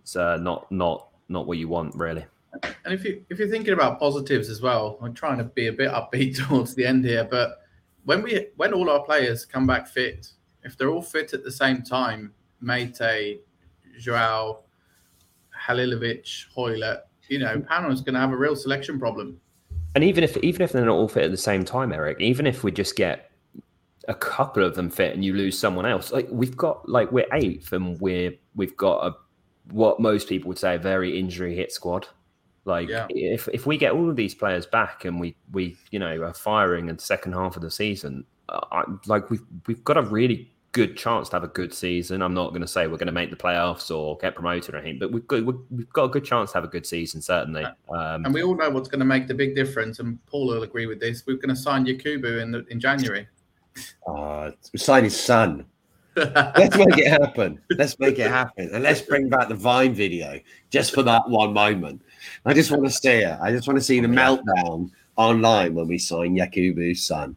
it's 0.00 0.16
uh, 0.16 0.38
not 0.38 0.70
not 0.72 1.08
not 1.28 1.46
what 1.46 1.58
you 1.58 1.68
want 1.68 1.94
really. 1.94 2.24
And 2.84 2.92
if 2.92 3.04
you 3.04 3.24
if 3.30 3.38
you're 3.38 3.48
thinking 3.48 3.74
about 3.74 4.00
positives 4.00 4.48
as 4.48 4.60
well, 4.60 4.98
I'm 5.00 5.14
trying 5.14 5.38
to 5.38 5.44
be 5.44 5.68
a 5.68 5.72
bit 5.72 5.90
upbeat 5.90 6.36
towards 6.48 6.74
the 6.74 6.84
end 6.84 7.04
here, 7.04 7.26
but 7.30 7.60
when 8.04 8.22
we 8.22 8.48
when 8.56 8.72
all 8.72 8.90
our 8.90 9.04
players 9.04 9.44
come 9.44 9.66
back 9.66 9.86
fit, 9.86 10.28
if 10.64 10.76
they're 10.76 10.90
all 10.90 11.02
fit 11.02 11.32
at 11.34 11.44
the 11.44 11.50
same 11.50 11.82
time, 11.82 12.32
Meite, 12.62 13.40
Joao, 13.98 14.60
Halilovic, 15.58 16.46
Hoilett, 16.54 17.02
you 17.28 17.38
know, 17.38 17.60
Panama's 17.60 18.00
going 18.00 18.14
to 18.14 18.20
have 18.20 18.32
a 18.32 18.36
real 18.36 18.56
selection 18.56 18.98
problem. 18.98 19.40
And 19.94 20.04
even 20.04 20.22
if 20.22 20.36
even 20.38 20.62
if 20.62 20.72
they're 20.72 20.84
not 20.84 20.94
all 20.94 21.08
fit 21.08 21.24
at 21.24 21.30
the 21.30 21.36
same 21.36 21.64
time, 21.64 21.92
Eric, 21.92 22.20
even 22.20 22.46
if 22.46 22.62
we 22.62 22.70
just 22.70 22.94
get 22.96 23.30
a 24.08 24.14
couple 24.14 24.64
of 24.64 24.74
them 24.74 24.88
fit 24.88 25.14
and 25.14 25.24
you 25.24 25.34
lose 25.34 25.58
someone 25.58 25.86
else, 25.86 26.12
like 26.12 26.28
we've 26.30 26.56
got 26.56 26.88
like 26.88 27.10
we're 27.10 27.26
eighth 27.32 27.72
and 27.72 28.00
we're 28.00 28.32
we've 28.54 28.76
got 28.76 29.06
a 29.06 29.16
what 29.72 30.00
most 30.00 30.28
people 30.28 30.48
would 30.48 30.58
say 30.58 30.76
a 30.76 30.78
very 30.78 31.18
injury 31.18 31.56
hit 31.56 31.72
squad. 31.72 32.06
Like 32.64 32.88
yeah. 32.88 33.06
if 33.10 33.48
if 33.52 33.66
we 33.66 33.78
get 33.78 33.92
all 33.92 34.08
of 34.08 34.16
these 34.16 34.34
players 34.34 34.66
back 34.66 35.04
and 35.04 35.18
we 35.18 35.36
we 35.50 35.76
you 35.90 35.98
know 35.98 36.22
are 36.22 36.34
firing 36.34 36.88
in 36.88 36.96
the 36.96 37.02
second 37.02 37.32
half 37.32 37.56
of 37.56 37.62
the 37.62 37.70
season, 37.70 38.24
I, 38.50 38.84
like 39.06 39.30
we've 39.30 39.44
we've 39.66 39.84
got 39.84 39.96
a 39.96 40.02
really 40.02 40.50
good 40.72 40.96
chance 40.96 41.28
to 41.30 41.36
have 41.36 41.44
a 41.44 41.48
good 41.48 41.74
season. 41.74 42.22
I'm 42.22 42.34
not 42.34 42.50
going 42.50 42.60
to 42.60 42.68
say 42.68 42.86
we're 42.86 42.96
going 42.96 43.06
to 43.06 43.12
make 43.12 43.30
the 43.30 43.36
playoffs 43.36 43.94
or 43.94 44.16
get 44.18 44.34
promoted 44.34 44.74
or 44.74 44.78
anything, 44.78 44.98
but 44.98 45.10
we've 45.10 45.26
got, 45.26 45.44
we've 45.44 45.92
got 45.92 46.04
a 46.04 46.08
good 46.08 46.24
chance 46.24 46.52
to 46.52 46.58
have 46.58 46.64
a 46.64 46.68
good 46.68 46.86
season, 46.86 47.20
certainly. 47.20 47.64
Um, 47.64 48.24
and 48.24 48.32
we 48.32 48.42
all 48.42 48.56
know 48.56 48.70
what's 48.70 48.88
going 48.88 49.00
to 49.00 49.04
make 49.04 49.26
the 49.26 49.34
big 49.34 49.56
difference, 49.56 49.98
and 49.98 50.24
Paul 50.26 50.48
will 50.48 50.62
agree 50.62 50.86
with 50.86 51.00
this. 51.00 51.24
We're 51.26 51.36
going 51.36 51.48
to 51.48 51.56
sign 51.56 51.86
Yakubu 51.86 52.40
in 52.40 52.52
the, 52.52 52.64
in 52.68 52.80
January. 52.80 53.26
Uh, 54.04 54.50
sign 54.76 55.04
his 55.04 55.18
son. 55.18 55.64
let's 56.16 56.76
make 56.76 56.98
it 56.98 57.06
happen. 57.06 57.60
Let's 57.70 57.96
make 58.00 58.18
it 58.18 58.26
happen, 58.26 58.68
and 58.74 58.82
let's 58.82 59.00
bring 59.00 59.28
back 59.28 59.48
the 59.48 59.54
Vine 59.54 59.94
video 59.94 60.40
just 60.70 60.92
for 60.92 61.04
that 61.04 61.22
one 61.28 61.52
moment. 61.52 62.02
I 62.44 62.52
just 62.52 62.72
want 62.72 62.84
to 62.84 62.90
see 62.90 63.08
it. 63.10 63.38
I 63.40 63.52
just 63.52 63.68
want 63.68 63.78
to 63.78 63.84
see 63.84 64.00
the 64.00 64.08
meltdown 64.08 64.90
online 65.14 65.74
when 65.74 65.86
we 65.86 65.98
sign 65.98 66.34
Yakubu's 66.34 67.04
son 67.04 67.36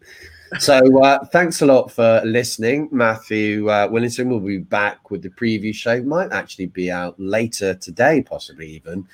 so 0.59 1.03
uh, 1.03 1.25
thanks 1.25 1.61
a 1.61 1.65
lot 1.65 1.91
for 1.91 2.21
listening. 2.25 2.89
Matthew 2.91 3.69
uh, 3.69 3.87
Willington 3.87 4.29
will 4.29 4.39
be 4.39 4.57
back 4.57 5.11
with 5.11 5.21
the 5.21 5.29
preview 5.29 5.73
show. 5.73 6.01
Might 6.03 6.31
actually 6.31 6.67
be 6.67 6.91
out 6.91 7.19
later 7.19 7.73
today, 7.75 8.21
possibly 8.21 8.67
even. 8.69 9.07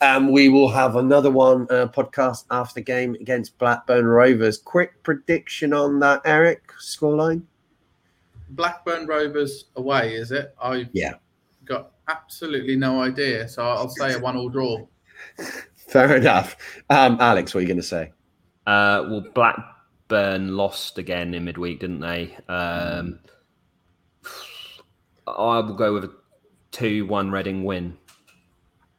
Um, 0.00 0.30
we 0.30 0.48
will 0.48 0.68
have 0.68 0.96
another 0.96 1.30
one 1.30 1.62
uh, 1.70 1.86
podcast 1.88 2.44
after 2.50 2.74
the 2.74 2.82
game 2.82 3.14
against 3.14 3.56
Blackburn 3.58 4.04
Rovers. 4.04 4.58
Quick 4.58 5.02
prediction 5.02 5.72
on 5.72 5.98
that, 6.00 6.20
Eric? 6.24 6.70
Scoreline? 6.78 7.42
Blackburn 8.50 9.06
Rovers 9.06 9.66
away, 9.76 10.14
is 10.14 10.32
it? 10.32 10.54
I 10.60 10.88
yeah 10.92 11.14
got 11.66 11.92
absolutely 12.08 12.76
no 12.76 13.02
idea, 13.02 13.48
so 13.48 13.62
I'll 13.62 13.88
say 13.88 14.14
a 14.14 14.18
one-all 14.18 14.48
draw. 14.48 14.86
Fair 15.76 16.16
enough. 16.16 16.56
Um, 16.88 17.18
Alex, 17.20 17.54
what 17.54 17.58
are 17.58 17.62
you 17.62 17.68
going 17.68 17.76
to 17.76 17.82
say? 17.82 18.12
Uh, 18.66 19.04
well, 19.08 19.24
Black 19.34 19.56
Burn 20.08 20.56
lost 20.56 20.98
again 20.98 21.34
in 21.34 21.44
midweek, 21.44 21.80
didn't 21.80 22.00
they? 22.00 22.36
Um, 22.48 23.18
I 25.26 25.58
will 25.60 25.74
go 25.74 25.94
with 25.94 26.04
a 26.04 26.12
two-one 26.70 27.30
Reading 27.30 27.64
win. 27.64 27.96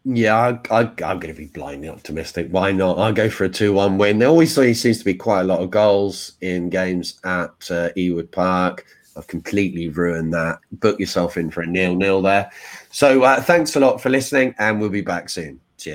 Yeah, 0.10 0.58
I, 0.72 0.80
am 0.80 0.96
going 0.96 1.20
to 1.20 1.34
be 1.34 1.48
blindly 1.48 1.90
optimistic. 1.90 2.48
Why 2.50 2.72
not? 2.72 2.98
I'll 2.98 3.12
go 3.12 3.30
for 3.30 3.44
a 3.44 3.50
2 3.50 3.74
1 3.74 3.98
win. 3.98 4.20
There 4.20 4.30
always 4.30 4.56
seems 4.56 5.00
to 5.00 5.04
be 5.04 5.14
quite 5.14 5.42
a 5.42 5.44
lot 5.44 5.60
of 5.60 5.70
goals 5.70 6.34
in 6.40 6.70
games 6.70 7.20
at 7.26 7.50
uh, 7.70 7.90
Ewood 7.98 8.32
Park. 8.32 8.86
I've 9.18 9.28
completely 9.28 9.90
ruined 9.90 10.34
that. 10.34 10.60
Book 10.72 10.98
yourself 11.00 11.36
in 11.36 11.52
for 11.52 11.62
a 11.62 11.68
nil 11.68 11.96
nil 11.96 12.22
there. 12.22 12.50
So 12.90 13.24
uh, 13.24 13.42
thanks 13.42 13.76
a 13.76 13.82
lot 13.82 14.00
for 14.00 14.10
listening, 14.10 14.56
and 14.60 14.80
we'll 14.80 14.90
be 14.90 15.02
back 15.02 15.28
soon. 15.28 15.60